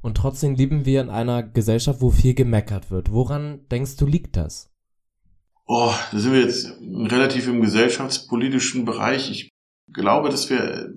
Und 0.00 0.16
trotzdem 0.16 0.54
leben 0.54 0.86
wir 0.86 1.02
in 1.02 1.10
einer 1.10 1.42
Gesellschaft, 1.42 2.00
wo 2.00 2.10
viel 2.10 2.34
gemeckert 2.34 2.90
wird. 2.90 3.12
Woran 3.12 3.66
denkst 3.70 3.96
du, 3.96 4.06
liegt 4.06 4.36
das? 4.36 4.70
Oh, 5.66 5.92
da 6.12 6.18
sind 6.18 6.32
wir 6.32 6.40
jetzt 6.40 6.72
relativ 6.80 7.48
im 7.48 7.60
gesellschaftspolitischen 7.60 8.86
Bereich. 8.86 9.30
Ich 9.30 9.50
glaube, 9.92 10.30
dass 10.30 10.48
wir 10.48 10.94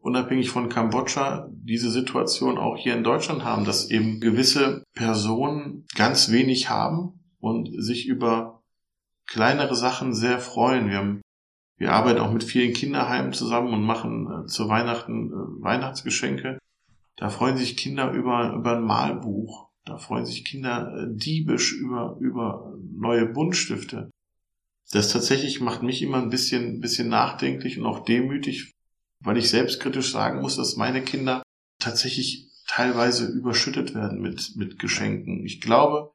unabhängig 0.00 0.50
von 0.50 0.68
Kambodscha 0.68 1.48
diese 1.52 1.90
Situation 1.90 2.58
auch 2.58 2.76
hier 2.76 2.94
in 2.96 3.04
Deutschland 3.04 3.44
haben, 3.44 3.64
dass 3.64 3.90
eben 3.90 4.20
gewisse 4.20 4.82
Personen 4.94 5.86
ganz 5.94 6.30
wenig 6.30 6.70
haben 6.70 7.20
und 7.38 7.70
sich 7.82 8.06
über 8.06 8.62
kleinere 9.26 9.76
Sachen 9.76 10.14
sehr 10.14 10.38
freuen. 10.38 10.88
Wir 10.88 10.96
haben 10.98 11.20
wir 11.80 11.92
arbeiten 11.92 12.20
auch 12.20 12.30
mit 12.30 12.44
vielen 12.44 12.74
Kinderheimen 12.74 13.32
zusammen 13.32 13.72
und 13.72 13.82
machen 13.82 14.28
äh, 14.30 14.46
zu 14.46 14.68
Weihnachten 14.68 15.30
äh, 15.30 15.62
Weihnachtsgeschenke. 15.62 16.58
Da 17.16 17.30
freuen 17.30 17.56
sich 17.56 17.78
Kinder 17.78 18.12
über, 18.12 18.52
über 18.52 18.76
ein 18.76 18.84
Malbuch. 18.84 19.70
Da 19.86 19.96
freuen 19.96 20.26
sich 20.26 20.44
Kinder 20.44 20.94
äh, 20.94 21.06
diebisch 21.08 21.72
über, 21.72 22.18
über 22.20 22.74
neue 22.92 23.24
Buntstifte. 23.24 24.10
Das 24.92 25.10
tatsächlich 25.10 25.62
macht 25.62 25.82
mich 25.82 26.02
immer 26.02 26.18
ein 26.18 26.28
bisschen, 26.28 26.80
bisschen 26.80 27.08
nachdenklich 27.08 27.78
und 27.78 27.86
auch 27.86 28.00
demütig, 28.00 28.72
weil 29.22 29.36
ich 29.36 29.50
selbstkritisch 29.50 30.12
sagen 30.12 30.40
muss, 30.40 30.56
dass 30.56 30.76
meine 30.76 31.02
Kinder 31.02 31.42
tatsächlich 31.78 32.48
teilweise 32.66 33.26
überschüttet 33.26 33.94
werden 33.94 34.20
mit, 34.20 34.54
mit 34.56 34.78
Geschenken. 34.78 35.44
Ich 35.44 35.60
glaube, 35.60 36.12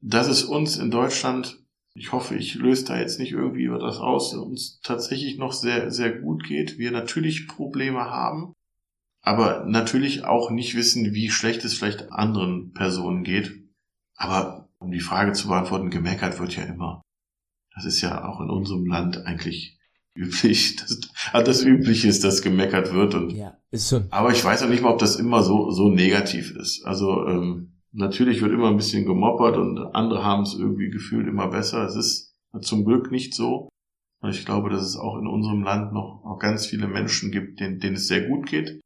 dass 0.00 0.28
es 0.28 0.44
uns 0.44 0.76
in 0.76 0.90
Deutschland, 0.90 1.58
ich 1.94 2.12
hoffe, 2.12 2.36
ich 2.36 2.54
löse 2.54 2.84
da 2.84 2.98
jetzt 2.98 3.18
nicht 3.18 3.32
irgendwie 3.32 3.64
über 3.64 3.78
das 3.78 3.98
aus, 3.98 4.34
uns 4.34 4.80
tatsächlich 4.82 5.38
noch 5.38 5.52
sehr, 5.52 5.90
sehr 5.90 6.12
gut 6.12 6.44
geht. 6.44 6.78
Wir 6.78 6.92
natürlich 6.92 7.48
Probleme 7.48 8.04
haben, 8.04 8.54
aber 9.22 9.64
natürlich 9.66 10.24
auch 10.24 10.50
nicht 10.50 10.76
wissen, 10.76 11.12
wie 11.14 11.30
schlecht 11.30 11.64
es 11.64 11.74
vielleicht 11.74 12.12
anderen 12.12 12.72
Personen 12.72 13.24
geht. 13.24 13.52
Aber 14.14 14.68
um 14.78 14.92
die 14.92 15.00
Frage 15.00 15.32
zu 15.32 15.48
beantworten, 15.48 15.90
gemeckert 15.90 16.38
wird 16.38 16.54
ja 16.56 16.64
immer. 16.64 17.02
Das 17.74 17.84
ist 17.84 18.00
ja 18.00 18.24
auch 18.24 18.40
in 18.40 18.48
unserem 18.48 18.86
Land 18.86 19.26
eigentlich 19.26 19.75
üblich, 20.16 20.76
dass, 20.76 21.00
also 21.32 21.46
das 21.46 21.62
Übliche 21.62 22.08
ist, 22.08 22.24
dass 22.24 22.42
gemeckert 22.42 22.92
wird. 22.92 23.14
Und, 23.14 23.30
ja, 23.30 23.56
ist 23.70 23.88
schon. 23.88 24.06
Aber 24.10 24.30
ich 24.30 24.44
weiß 24.44 24.62
auch 24.62 24.68
nicht 24.68 24.82
mal, 24.82 24.92
ob 24.92 24.98
das 24.98 25.16
immer 25.16 25.42
so, 25.42 25.70
so 25.70 25.88
negativ 25.88 26.54
ist. 26.56 26.84
Also 26.84 27.26
ähm, 27.26 27.72
natürlich 27.92 28.42
wird 28.42 28.52
immer 28.52 28.68
ein 28.68 28.76
bisschen 28.76 29.06
gemoppert 29.06 29.56
und 29.56 29.78
andere 29.94 30.24
haben 30.24 30.42
es 30.42 30.54
irgendwie 30.54 30.90
gefühlt 30.90 31.26
immer 31.26 31.48
besser. 31.48 31.84
Es 31.84 31.96
ist 31.96 32.34
zum 32.60 32.84
Glück 32.84 33.10
nicht 33.10 33.34
so. 33.34 33.68
Und 34.22 34.30
ich 34.30 34.44
glaube, 34.44 34.70
dass 34.70 34.82
es 34.82 34.96
auch 34.96 35.18
in 35.18 35.26
unserem 35.26 35.62
Land 35.62 35.92
noch, 35.92 36.22
noch 36.24 36.38
ganz 36.38 36.66
viele 36.66 36.88
Menschen 36.88 37.30
gibt, 37.30 37.60
denen, 37.60 37.78
denen 37.78 37.96
es 37.96 38.08
sehr 38.08 38.26
gut 38.26 38.46
geht. 38.46 38.80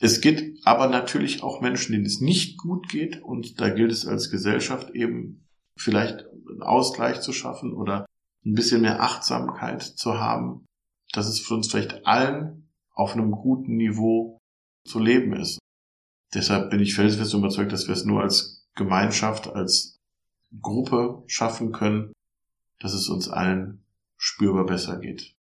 Es 0.00 0.20
gibt 0.20 0.66
aber 0.66 0.88
natürlich 0.88 1.42
auch 1.42 1.60
Menschen, 1.60 1.92
denen 1.92 2.06
es 2.06 2.20
nicht 2.20 2.58
gut 2.58 2.88
geht. 2.88 3.22
Und 3.22 3.60
da 3.60 3.70
gilt 3.70 3.92
es 3.92 4.06
als 4.06 4.30
Gesellschaft 4.30 4.90
eben 4.90 5.46
vielleicht 5.76 6.26
einen 6.50 6.62
Ausgleich 6.62 7.20
zu 7.20 7.32
schaffen 7.32 7.72
oder 7.72 8.06
ein 8.44 8.54
bisschen 8.54 8.82
mehr 8.82 9.02
Achtsamkeit 9.02 9.82
zu 9.82 10.18
haben, 10.18 10.66
dass 11.12 11.26
es 11.26 11.40
für 11.40 11.54
uns 11.54 11.70
vielleicht 11.70 12.06
allen 12.06 12.68
auf 12.92 13.14
einem 13.14 13.30
guten 13.30 13.76
Niveau 13.76 14.40
zu 14.84 14.98
leben 14.98 15.34
ist. 15.34 15.58
Deshalb 16.34 16.70
bin 16.70 16.80
ich 16.80 16.94
felsenfest 16.94 17.34
überzeugt, 17.34 17.72
dass 17.72 17.86
wir 17.86 17.94
es 17.94 18.04
nur 18.04 18.22
als 18.22 18.66
Gemeinschaft, 18.74 19.48
als 19.48 20.00
Gruppe 20.60 21.22
schaffen 21.26 21.72
können, 21.72 22.12
dass 22.80 22.92
es 22.92 23.08
uns 23.08 23.28
allen 23.28 23.84
spürbar 24.16 24.66
besser 24.66 24.98
geht. 24.98 25.34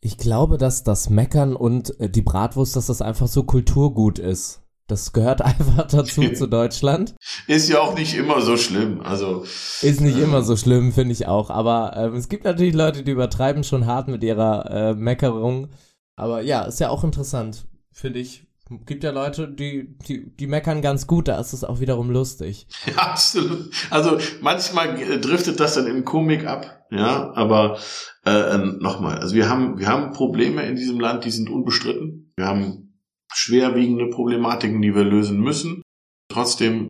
Ich 0.00 0.16
glaube, 0.16 0.58
dass 0.58 0.84
das 0.84 1.10
Meckern 1.10 1.56
und 1.56 1.92
die 1.98 2.22
Bratwurst, 2.22 2.76
dass 2.76 2.86
das 2.86 3.02
einfach 3.02 3.28
so 3.28 3.44
Kulturgut 3.44 4.18
ist. 4.18 4.62
Das 4.88 5.12
gehört 5.12 5.42
einfach 5.42 5.86
dazu 5.86 6.28
zu 6.32 6.46
Deutschland. 6.48 7.14
Ist 7.46 7.68
ja 7.68 7.78
auch 7.78 7.94
nicht 7.94 8.14
immer 8.14 8.40
so 8.40 8.56
schlimm. 8.56 9.00
Also 9.00 9.44
ist 9.82 10.00
nicht 10.00 10.18
äh, 10.18 10.22
immer 10.22 10.42
so 10.42 10.56
schlimm, 10.56 10.92
finde 10.92 11.12
ich 11.12 11.28
auch. 11.28 11.50
Aber 11.50 11.92
ähm, 11.96 12.14
es 12.14 12.28
gibt 12.28 12.44
natürlich 12.44 12.74
Leute, 12.74 13.04
die 13.04 13.12
übertreiben 13.12 13.62
schon 13.62 13.86
hart 13.86 14.08
mit 14.08 14.24
ihrer 14.24 14.70
äh, 14.70 14.94
Meckerung. 14.94 15.68
Aber 16.16 16.42
ja, 16.42 16.62
ist 16.62 16.80
ja 16.80 16.88
auch 16.88 17.04
interessant, 17.04 17.66
finde 17.92 18.18
ich. 18.18 18.44
Gibt 18.84 19.02
ja 19.02 19.12
Leute, 19.12 19.48
die, 19.48 19.96
die, 20.06 20.36
die 20.36 20.46
meckern 20.46 20.82
ganz 20.82 21.06
gut, 21.06 21.28
da 21.28 21.40
ist 21.40 21.54
es 21.54 21.64
auch 21.64 21.80
wiederum 21.80 22.10
lustig. 22.10 22.66
Ja, 22.86 22.96
absolut. 22.96 23.70
Also 23.88 24.18
manchmal 24.42 24.94
driftet 25.20 25.58
das 25.58 25.74
dann 25.74 25.86
in 25.86 26.04
Komik 26.04 26.46
ab, 26.46 26.84
ja, 26.90 27.32
aber 27.34 27.78
äh, 28.26 28.58
nochmal, 28.58 29.20
also 29.20 29.34
wir 29.34 29.48
haben, 29.48 29.78
wir 29.78 29.86
haben 29.86 30.12
Probleme 30.12 30.66
in 30.66 30.76
diesem 30.76 31.00
Land, 31.00 31.24
die 31.24 31.30
sind 31.30 31.48
unbestritten. 31.48 32.32
Wir 32.36 32.46
haben 32.46 32.87
schwerwiegende 33.32 34.08
Problematiken, 34.08 34.82
die 34.82 34.94
wir 34.94 35.04
lösen 35.04 35.40
müssen. 35.40 35.82
Trotzdem 36.30 36.88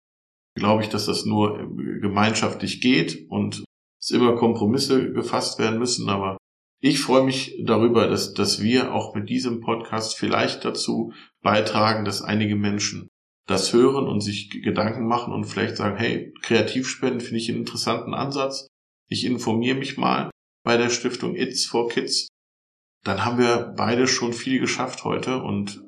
glaube 0.54 0.82
ich, 0.82 0.88
dass 0.88 1.06
das 1.06 1.24
nur 1.24 1.58
gemeinschaftlich 2.00 2.80
geht 2.80 3.28
und 3.28 3.64
es 4.00 4.10
immer 4.10 4.36
Kompromisse 4.36 5.12
gefasst 5.12 5.58
werden 5.58 5.78
müssen. 5.78 6.08
Aber 6.08 6.36
ich 6.80 7.00
freue 7.00 7.24
mich 7.24 7.60
darüber, 7.64 8.06
dass, 8.06 8.34
dass 8.34 8.62
wir 8.62 8.94
auch 8.94 9.14
mit 9.14 9.28
diesem 9.28 9.60
Podcast 9.60 10.16
vielleicht 10.16 10.64
dazu 10.64 11.12
beitragen, 11.42 12.04
dass 12.04 12.22
einige 12.22 12.56
Menschen 12.56 13.08
das 13.46 13.72
hören 13.72 14.06
und 14.06 14.20
sich 14.20 14.50
Gedanken 14.50 15.06
machen 15.06 15.32
und 15.32 15.44
vielleicht 15.44 15.76
sagen, 15.76 15.96
hey, 15.96 16.32
Kreativspenden 16.42 17.20
finde 17.20 17.38
ich 17.38 17.48
einen 17.48 17.60
interessanten 17.60 18.14
Ansatz. 18.14 18.66
Ich 19.08 19.24
informiere 19.24 19.76
mich 19.76 19.96
mal 19.96 20.30
bei 20.64 20.76
der 20.76 20.90
Stiftung 20.90 21.34
It's 21.34 21.64
for 21.64 21.88
Kids. 21.88 22.28
Dann 23.04 23.24
haben 23.24 23.38
wir 23.38 23.72
beide 23.76 24.06
schon 24.06 24.34
viel 24.34 24.60
geschafft 24.60 25.04
heute 25.04 25.42
und 25.42 25.87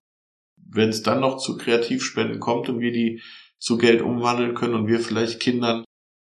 wenn 0.73 0.89
es 0.89 1.03
dann 1.03 1.21
noch 1.21 1.39
zu 1.39 1.57
Kreativspenden 1.57 2.41
kommt 2.41 2.69
und 2.69 2.81
wir 2.81 2.93
die 2.93 3.23
zu 3.59 3.77
Geld 3.77 4.03
umwandeln 4.03 4.55
können 4.55 4.75
und 4.75 4.87
wir 4.87 5.01
vielleicht 5.01 5.41
Kindern 5.41 5.85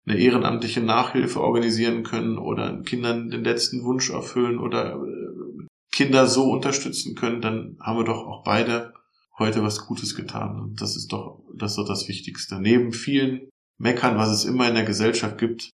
eine 0.07 0.17
ehrenamtliche 0.17 0.81
Nachhilfe 0.81 1.41
organisieren 1.41 2.03
können 2.03 2.37
oder 2.37 2.81
Kindern 2.81 3.29
den 3.29 3.43
letzten 3.43 3.83
Wunsch 3.83 4.09
erfüllen 4.09 4.57
oder 4.59 4.95
äh, 4.95 5.67
Kinder 5.91 6.27
so 6.27 6.51
unterstützen 6.51 7.15
können, 7.15 7.41
dann 7.41 7.77
haben 7.79 7.97
wir 7.97 8.05
doch 8.05 8.25
auch 8.25 8.43
beide 8.43 8.93
heute 9.37 9.63
was 9.63 9.85
Gutes 9.85 10.15
getan. 10.15 10.59
Und 10.59 10.81
das 10.81 10.95
ist 10.95 11.11
doch, 11.11 11.41
das 11.55 11.71
ist 11.71 11.77
doch 11.77 11.87
das 11.87 12.07
Wichtigste. 12.07 12.59
Neben 12.59 12.91
vielen 12.91 13.49
Meckern, 13.77 14.17
was 14.17 14.29
es 14.29 14.45
immer 14.45 14.67
in 14.67 14.75
der 14.75 14.83
Gesellschaft 14.83 15.37
gibt, 15.37 15.69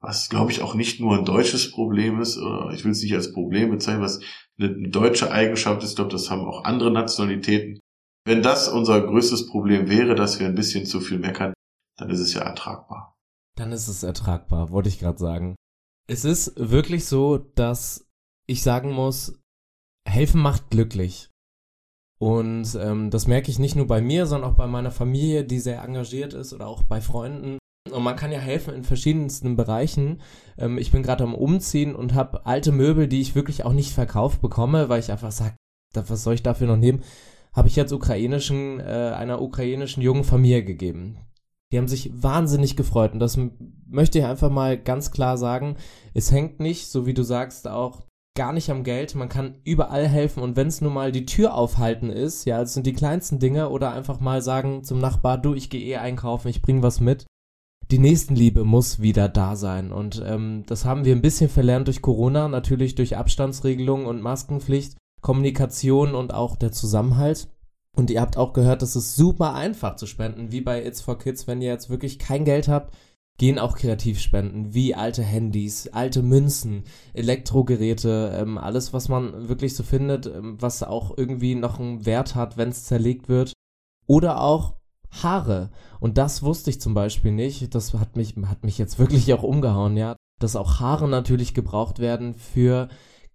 was 0.00 0.28
glaube 0.28 0.50
ich 0.50 0.62
auch 0.62 0.74
nicht 0.74 1.00
nur 1.00 1.16
ein 1.16 1.24
deutsches 1.24 1.70
Problem 1.70 2.20
ist, 2.20 2.38
oder 2.38 2.72
ich 2.72 2.84
will 2.84 2.92
es 2.92 3.02
nicht 3.02 3.14
als 3.14 3.32
Problem 3.32 3.70
bezeichnen, 3.70 4.02
was 4.02 4.20
eine 4.58 4.88
deutsche 4.88 5.30
Eigenschaft 5.30 5.82
ist, 5.82 5.90
ich 5.90 5.96
glaube, 5.96 6.10
das 6.10 6.30
haben 6.30 6.42
auch 6.42 6.64
andere 6.64 6.90
Nationalitäten. 6.90 7.80
Wenn 8.24 8.42
das 8.42 8.68
unser 8.68 9.00
größtes 9.00 9.48
Problem 9.48 9.88
wäre, 9.88 10.14
dass 10.14 10.38
wir 10.38 10.46
ein 10.46 10.54
bisschen 10.54 10.86
zu 10.86 11.00
viel 11.00 11.18
meckern, 11.18 11.54
dann 11.98 12.10
ist 12.10 12.20
es 12.20 12.34
ja 12.34 12.42
ertragbar. 12.42 13.16
Dann 13.56 13.72
ist 13.72 13.88
es 13.88 14.02
ertragbar, 14.02 14.70
wollte 14.70 14.88
ich 14.88 14.98
gerade 14.98 15.18
sagen. 15.18 15.56
Es 16.08 16.24
ist 16.24 16.52
wirklich 16.56 17.04
so, 17.06 17.38
dass 17.38 18.06
ich 18.46 18.62
sagen 18.62 18.92
muss, 18.92 19.40
helfen 20.06 20.40
macht 20.40 20.70
glücklich. 20.70 21.30
Und 22.20 22.74
ähm, 22.74 23.10
das 23.10 23.26
merke 23.26 23.50
ich 23.50 23.58
nicht 23.58 23.76
nur 23.76 23.86
bei 23.86 24.02
mir, 24.02 24.26
sondern 24.26 24.50
auch 24.50 24.56
bei 24.56 24.66
meiner 24.66 24.90
Familie, 24.90 25.44
die 25.44 25.58
sehr 25.58 25.82
engagiert 25.82 26.34
ist 26.34 26.52
oder 26.52 26.66
auch 26.66 26.82
bei 26.82 27.00
Freunden. 27.00 27.58
Und 27.90 28.02
man 28.02 28.16
kann 28.16 28.30
ja 28.30 28.38
helfen 28.38 28.74
in 28.74 28.84
verschiedensten 28.84 29.56
Bereichen. 29.56 30.20
Ähm, 30.58 30.76
ich 30.76 30.92
bin 30.92 31.02
gerade 31.02 31.24
am 31.24 31.34
Umziehen 31.34 31.94
und 31.94 32.14
habe 32.14 32.44
alte 32.44 32.72
Möbel, 32.72 33.08
die 33.08 33.22
ich 33.22 33.34
wirklich 33.34 33.64
auch 33.64 33.72
nicht 33.72 33.94
verkauft 33.94 34.42
bekomme, 34.42 34.90
weil 34.90 35.00
ich 35.00 35.10
einfach 35.10 35.32
sage, 35.32 35.54
was 35.94 36.22
soll 36.22 36.34
ich 36.34 36.42
dafür 36.42 36.66
noch 36.66 36.76
nehmen? 36.76 37.02
Habe 37.52 37.68
ich 37.68 37.76
jetzt 37.76 37.92
ukrainischen, 37.92 38.80
äh, 38.80 39.12
einer 39.16 39.42
ukrainischen 39.42 40.02
jungen 40.02 40.24
Familie 40.24 40.64
gegeben. 40.64 41.18
Die 41.72 41.78
haben 41.78 41.88
sich 41.88 42.10
wahnsinnig 42.12 42.76
gefreut 42.76 43.12
und 43.12 43.20
das 43.20 43.38
möchte 43.86 44.18
ich 44.18 44.24
einfach 44.24 44.50
mal 44.50 44.76
ganz 44.76 45.10
klar 45.10 45.38
sagen. 45.38 45.76
Es 46.14 46.32
hängt 46.32 46.58
nicht, 46.60 46.88
so 46.88 47.06
wie 47.06 47.14
du 47.14 47.22
sagst, 47.22 47.68
auch 47.68 48.02
gar 48.36 48.52
nicht 48.52 48.70
am 48.70 48.84
Geld. 48.84 49.14
Man 49.14 49.28
kann 49.28 49.56
überall 49.64 50.06
helfen 50.08 50.42
und 50.42 50.56
wenn 50.56 50.68
es 50.68 50.80
nur 50.80 50.90
mal 50.90 51.12
die 51.12 51.26
Tür 51.26 51.54
aufhalten 51.54 52.10
ist, 52.10 52.44
ja, 52.44 52.60
es 52.62 52.74
sind 52.74 52.86
die 52.86 52.92
kleinsten 52.92 53.38
Dinge 53.38 53.68
oder 53.70 53.92
einfach 53.92 54.20
mal 54.20 54.42
sagen 54.42 54.82
zum 54.84 54.98
Nachbar, 54.98 55.38
du, 55.38 55.54
ich 55.54 55.70
gehe 55.70 55.84
eh 55.84 55.96
einkaufen, 55.96 56.48
ich 56.48 56.62
bring 56.62 56.82
was 56.82 57.00
mit. 57.00 57.26
Die 57.90 57.98
Nächstenliebe 57.98 58.64
muss 58.64 59.00
wieder 59.00 59.28
da 59.28 59.56
sein 59.56 59.90
und 59.92 60.22
ähm, 60.24 60.62
das 60.66 60.84
haben 60.84 61.04
wir 61.04 61.14
ein 61.14 61.22
bisschen 61.22 61.50
verlernt 61.50 61.88
durch 61.88 62.02
Corona, 62.02 62.46
natürlich 62.46 62.94
durch 62.94 63.16
Abstandsregelungen 63.16 64.06
und 64.06 64.22
Maskenpflicht, 64.22 64.96
Kommunikation 65.20 66.14
und 66.14 66.34
auch 66.34 66.56
der 66.56 66.72
Zusammenhalt. 66.72 67.48
Und 67.96 68.10
ihr 68.10 68.20
habt 68.20 68.36
auch 68.36 68.52
gehört, 68.52 68.82
es 68.82 68.96
ist 68.96 69.16
super 69.16 69.54
einfach 69.54 69.96
zu 69.96 70.06
spenden, 70.06 70.52
wie 70.52 70.60
bei 70.60 70.84
It's 70.84 71.00
for 71.00 71.18
Kids, 71.18 71.46
wenn 71.46 71.60
ihr 71.60 71.70
jetzt 71.70 71.90
wirklich 71.90 72.18
kein 72.18 72.44
Geld 72.44 72.68
habt, 72.68 72.94
gehen 73.40 73.58
auch 73.58 73.76
Kreativspenden, 73.76 74.74
wie 74.74 74.94
alte 74.94 75.22
Handys, 75.22 75.88
alte 75.88 76.22
Münzen, 76.22 76.84
Elektrogeräte, 77.14 78.36
ähm, 78.38 78.58
alles, 78.58 78.92
was 78.92 79.08
man 79.08 79.48
wirklich 79.48 79.74
so 79.74 79.82
findet, 79.82 80.26
ähm, 80.26 80.56
was 80.60 80.82
auch 80.82 81.16
irgendwie 81.16 81.54
noch 81.54 81.80
einen 81.80 82.04
Wert 82.04 82.34
hat, 82.34 82.58
wenn 82.58 82.68
es 82.68 82.84
zerlegt 82.84 83.28
wird. 83.28 83.54
Oder 84.06 84.42
auch 84.42 84.74
Haare. 85.10 85.70
Und 86.00 86.18
das 86.18 86.42
wusste 86.42 86.70
ich 86.70 86.80
zum 86.80 86.94
Beispiel 86.94 87.32
nicht. 87.32 87.74
Das 87.74 87.94
hat 87.94 88.14
mich, 88.14 88.36
hat 88.44 88.62
mich 88.62 88.78
jetzt 88.78 88.98
wirklich 88.98 89.32
auch 89.32 89.42
umgehauen, 89.42 89.96
ja. 89.96 90.16
Dass 90.38 90.54
auch 90.54 90.80
Haare 90.80 91.08
natürlich 91.08 91.54
gebraucht 91.54 91.98
werden 91.98 92.34
für 92.34 92.88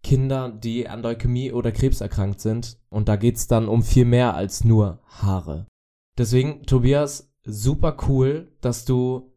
Kinder, 0.06 0.50
die 0.50 0.88
an 0.88 1.02
Leukämie 1.02 1.52
oder 1.52 1.72
Krebs 1.72 2.00
erkrankt 2.00 2.40
sind. 2.40 2.78
Und 2.90 3.10
da 3.10 3.16
geht's 3.16 3.48
dann 3.48 3.68
um 3.68 3.82
viel 3.82 4.06
mehr 4.06 4.36
als 4.36 4.64
nur 4.64 5.00
Haare. 5.08 5.66
Deswegen, 6.16 6.64
Tobias, 6.68 7.34
super 7.44 7.98
cool, 8.08 8.52
dass 8.62 8.86
du 8.86 9.34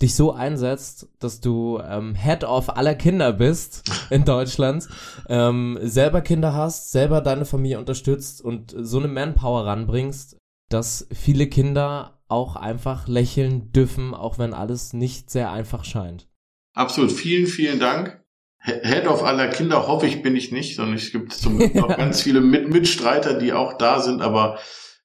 dich 0.00 0.14
so 0.14 0.32
einsetzt, 0.32 1.08
dass 1.18 1.42
du 1.42 1.80
ähm, 1.86 2.14
Head 2.14 2.44
of 2.44 2.78
aller 2.78 2.94
Kinder 2.94 3.34
bist 3.34 3.90
in 4.10 4.24
Deutschland, 4.24 4.88
ähm, 5.28 5.78
selber 5.82 6.22
Kinder 6.22 6.54
hast, 6.54 6.92
selber 6.92 7.20
deine 7.20 7.44
Familie 7.44 7.78
unterstützt 7.78 8.40
und 8.40 8.74
so 8.78 8.98
eine 8.98 9.08
Manpower 9.08 9.66
ranbringst, 9.66 10.38
dass 10.70 11.06
viele 11.12 11.46
Kinder 11.46 12.22
auch 12.28 12.56
einfach 12.56 13.06
lächeln 13.06 13.70
dürfen, 13.72 14.14
auch 14.14 14.38
wenn 14.38 14.54
alles 14.54 14.94
nicht 14.94 15.30
sehr 15.30 15.52
einfach 15.52 15.84
scheint. 15.84 16.26
Absolut. 16.74 17.12
Vielen, 17.12 17.46
vielen 17.46 17.78
Dank. 17.78 18.25
Head 18.66 19.06
of 19.06 19.22
aller 19.22 19.48
Kinder 19.48 19.86
hoffe 19.86 20.06
ich 20.06 20.22
bin 20.22 20.34
ich 20.34 20.50
nicht, 20.50 20.74
sondern 20.74 20.96
es 20.96 21.12
gibt 21.12 21.32
zum 21.32 21.56
Glück 21.56 21.74
noch 21.76 21.88
ganz 21.96 22.22
viele 22.22 22.40
Mit 22.40 22.68
Mitstreiter, 22.68 23.38
die 23.38 23.52
auch 23.52 23.78
da 23.78 24.00
sind, 24.00 24.20
aber 24.22 24.58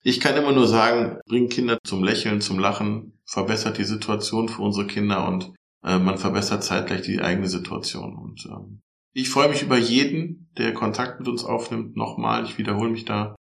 ich 0.03 0.19
kann 0.19 0.35
immer 0.35 0.51
nur 0.51 0.67
sagen, 0.67 1.19
bringt 1.27 1.53
Kinder 1.53 1.77
zum 1.83 2.03
Lächeln, 2.03 2.41
zum 2.41 2.57
Lachen, 2.57 3.19
verbessert 3.23 3.77
die 3.77 3.83
Situation 3.83 4.49
für 4.49 4.63
unsere 4.63 4.87
Kinder 4.87 5.27
und 5.27 5.53
äh, 5.83 5.99
man 5.99 6.17
verbessert 6.17 6.63
zeitgleich 6.63 7.03
die 7.03 7.21
eigene 7.21 7.47
Situation. 7.47 8.15
Und 8.15 8.47
ähm, 8.47 8.81
ich 9.13 9.29
freue 9.29 9.49
mich 9.49 9.61
über 9.61 9.77
jeden, 9.77 10.49
der 10.57 10.73
Kontakt 10.73 11.19
mit 11.19 11.29
uns 11.29 11.43
aufnimmt. 11.43 11.95
Nochmal, 11.95 12.45
ich 12.45 12.57
wiederhole 12.57 12.89
mich 12.89 13.05
da 13.05 13.35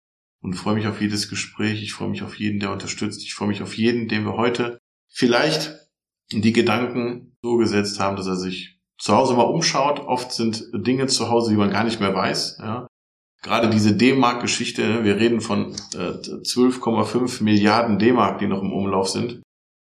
und 0.41 0.56
freue 0.56 0.75
mich 0.75 0.88
auf 0.88 0.99
jedes 0.99 1.30
Gespräch. 1.30 1.84
Ich 1.84 1.93
freue 1.93 2.10
mich 2.10 2.23
auf 2.23 2.39
jeden, 2.39 2.60
der 2.60 2.71
unterstützt. 2.71 3.21
Ich 3.23 3.36
freue 3.36 3.49
mich 3.49 3.62
auf 3.62 3.77
jeden, 3.77 4.08
den 4.08 4.25
wir 4.25 4.34
heute 4.34 4.80
vielleicht 5.10 5.75
die 6.32 6.53
Gedanken 6.53 7.38
so 7.43 7.58
gesetzt 7.58 7.99
haben, 7.99 8.15
dass 8.15 8.27
er 8.27 8.36
sich 8.36 8.76
zu 8.97 9.15
Hause 9.15 9.36
mal 9.36 9.43
umschaut. 9.43 9.99
Oft 9.99 10.31
sind 10.31 10.69
Dinge 10.73 11.07
zu 11.07 11.29
Hause, 11.29 11.51
die 11.51 11.57
man 11.57 11.71
gar 11.71 11.83
nicht 11.83 11.99
mehr 11.99 12.13
weiß. 12.13 12.57
Ja 12.60 12.88
gerade 13.41 13.69
diese 13.69 13.95
D-Mark-Geschichte, 13.95 14.81
ne, 14.81 15.03
wir 15.03 15.17
reden 15.17 15.41
von 15.41 15.73
äh, 15.93 16.17
12,5 16.19 17.43
Milliarden 17.43 17.99
D-Mark, 17.99 18.39
die 18.39 18.47
noch 18.47 18.62
im 18.62 18.73
Umlauf 18.73 19.10
sind, 19.10 19.41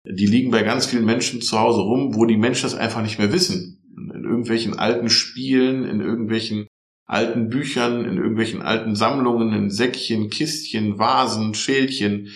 die 0.06 0.26
liegen 0.26 0.52
bei 0.52 0.64
ganz 0.64 0.86
vielen 0.86 1.06
Menschen 1.06 1.42
zu 1.42 1.60
Hause 1.60 1.82
rum, 1.82 2.16
wo 2.16 2.26
die 2.26 2.38
Menschen 2.38 2.64
das 2.64 2.76
einfach 2.76 3.02
nicht 3.02 3.20
mehr 3.20 3.34
wissen. 3.34 3.84
In 3.96 4.24
irgendwelchen 4.24 4.80
alten 4.80 5.10
Spielen, 5.10 5.84
in 5.84 6.00
irgendwelchen 6.00 6.68
alten 7.06 7.50
Büchern, 7.50 8.06
in 8.06 8.18
irgendwelchen 8.18 8.62
alten 8.62 8.96
Sammlungen, 8.96 9.52
in 9.52 9.70
Säckchen, 9.70 10.30
Kistchen, 10.30 11.00
Vasen, 11.00 11.54
Schälchen. 11.54 12.30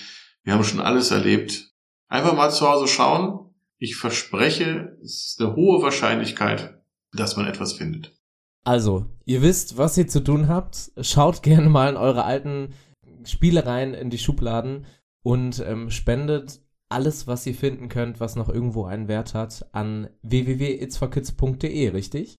Wir 0.43 0.53
haben 0.53 0.63
schon 0.63 0.81
alles 0.81 1.11
erlebt. 1.11 1.71
Einfach 2.09 2.35
mal 2.35 2.49
zu 2.49 2.67
Hause 2.69 2.87
schauen. 2.87 3.52
Ich 3.83 3.97
verspreche, 3.97 4.97
es 5.03 5.25
ist 5.25 5.41
eine 5.41 5.57
hohe 5.57 5.81
Wahrscheinlichkeit, 5.81 6.81
dass 7.11 7.35
man 7.35 7.47
etwas 7.47 7.73
findet. 7.73 8.17
Also, 8.63 9.07
ihr 9.25 9.41
wisst, 9.41 9.77
was 9.77 9.97
ihr 9.97 10.07
zu 10.07 10.23
tun 10.23 10.47
habt. 10.47 10.93
Schaut 11.01 11.43
gerne 11.43 11.67
mal 11.67 11.89
in 11.89 11.97
eure 11.97 12.23
alten 12.23 12.69
Spielereien 13.25 13.93
in 13.93 14.09
die 14.09 14.19
Schubladen 14.19 14.85
und 15.21 15.61
ähm, 15.67 15.89
spendet 15.89 16.61
alles, 16.87 17.27
was 17.27 17.45
ihr 17.45 17.55
finden 17.55 17.89
könnt, 17.89 18.21
was 18.21 18.37
noch 18.37 18.47
irgendwo 18.47 18.85
einen 18.85 19.09
Wert 19.09 19.33
hat, 19.33 19.65
an 19.73 20.07
www.itsforkids.de, 20.21 21.89
richtig? 21.89 22.37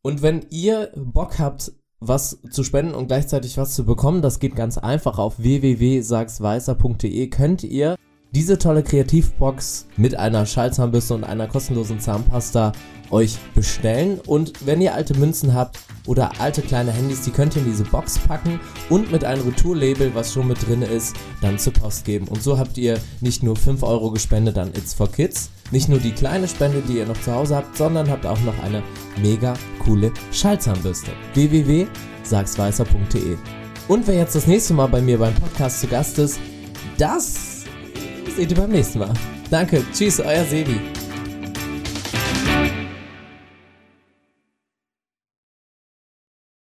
Und 0.02 0.21
wenn 0.21 0.45
ihr 0.49 0.91
Bock 0.95 1.39
habt, 1.39 1.71
was 2.08 2.39
zu 2.50 2.63
spenden 2.63 2.96
und 2.96 3.08
gleichzeitig 3.08 3.58
was 3.58 3.74
zu 3.76 3.86
bekommen. 3.86 4.22
Das 4.22 4.39
geht 4.39 4.56
ganz 4.56 4.78
einfach. 4.78 5.20
Auf 5.20 5.39
www.sagsweißer.de 5.39 7.28
könnt 7.28 7.63
ihr 7.63 7.96
diese 8.34 8.58
tolle 8.58 8.84
Kreativbox 8.84 9.88
mit 9.96 10.15
einer 10.15 10.46
Schallzahnbürste 10.46 11.13
und 11.13 11.24
einer 11.24 11.48
kostenlosen 11.48 12.00
Zahnpasta 12.00 12.72
euch 13.12 13.38
bestellen. 13.54 14.19
Und 14.26 14.65
wenn 14.65 14.82
ihr 14.82 14.96
alte 14.96 15.15
Münzen 15.17 15.54
habt 15.54 15.78
oder 16.08 16.32
alte 16.39 16.63
kleine 16.63 16.91
Handys, 16.91 17.22
die 17.22 17.32
könnt 17.32 17.56
ihr 17.56 17.62
in 17.62 17.69
diese 17.69 17.84
Box 17.84 18.17
packen 18.17 18.60
und 18.89 19.12
mit 19.12 19.24
einem 19.24 19.43
Retourlabel, 19.43 20.15
was 20.15 20.34
schon 20.34 20.48
mit 20.48 20.67
drin 20.67 20.82
ist, 20.82 21.15
dann 21.41 21.60
zur 21.60 21.74
Post 21.74 22.06
geben. 22.06 22.28
Und 22.28 22.41
so 22.41 22.58
habt 22.58 22.76
ihr 22.78 23.00
nicht 23.22 23.43
nur 23.43 23.56
5 23.56 23.84
Euro 23.84 24.10
gespendet 24.12 24.58
an 24.58 24.69
It's 24.69 24.96
for 24.96 25.12
Kids, 25.12 25.52
nicht 25.72 25.89
nur 25.89 26.00
die 26.00 26.12
kleine 26.12 26.48
Spende, 26.48 26.82
die 26.88 26.98
ihr 26.98 27.06
noch 27.06 27.22
zu 27.22 27.34
Hause 27.34 27.56
habt, 27.56 27.78
sondern 27.78 28.10
habt 28.10 28.26
auch 28.26 28.41
noch 28.41 28.58
eine 28.63 28.82
mega 29.22 29.54
coole 29.86 30.12
Schallzahnbürste. 30.32 31.12
www.sagsweißer.de 31.36 33.38
Und 33.88 34.08
wer 34.08 34.15
jetzt 34.15 34.36
das 34.36 34.48
nächste 34.48 34.74
Mal 34.74 34.88
bei 34.88 35.02
mir 35.02 35.19
beim 35.19 35.36
Podcast 35.36 35.82
zu 35.82 35.88
Gast 35.88 36.17
ist, 36.17 36.39
das 36.98 37.53
seht 38.36 38.52
ihr 38.52 38.58
beim 38.58 38.72
nächsten 38.72 39.00
Mal. 39.00 39.13
Danke, 39.50 39.84
tschüss, 39.93 40.19
euer 40.19 40.43
Sebi. 40.46 40.80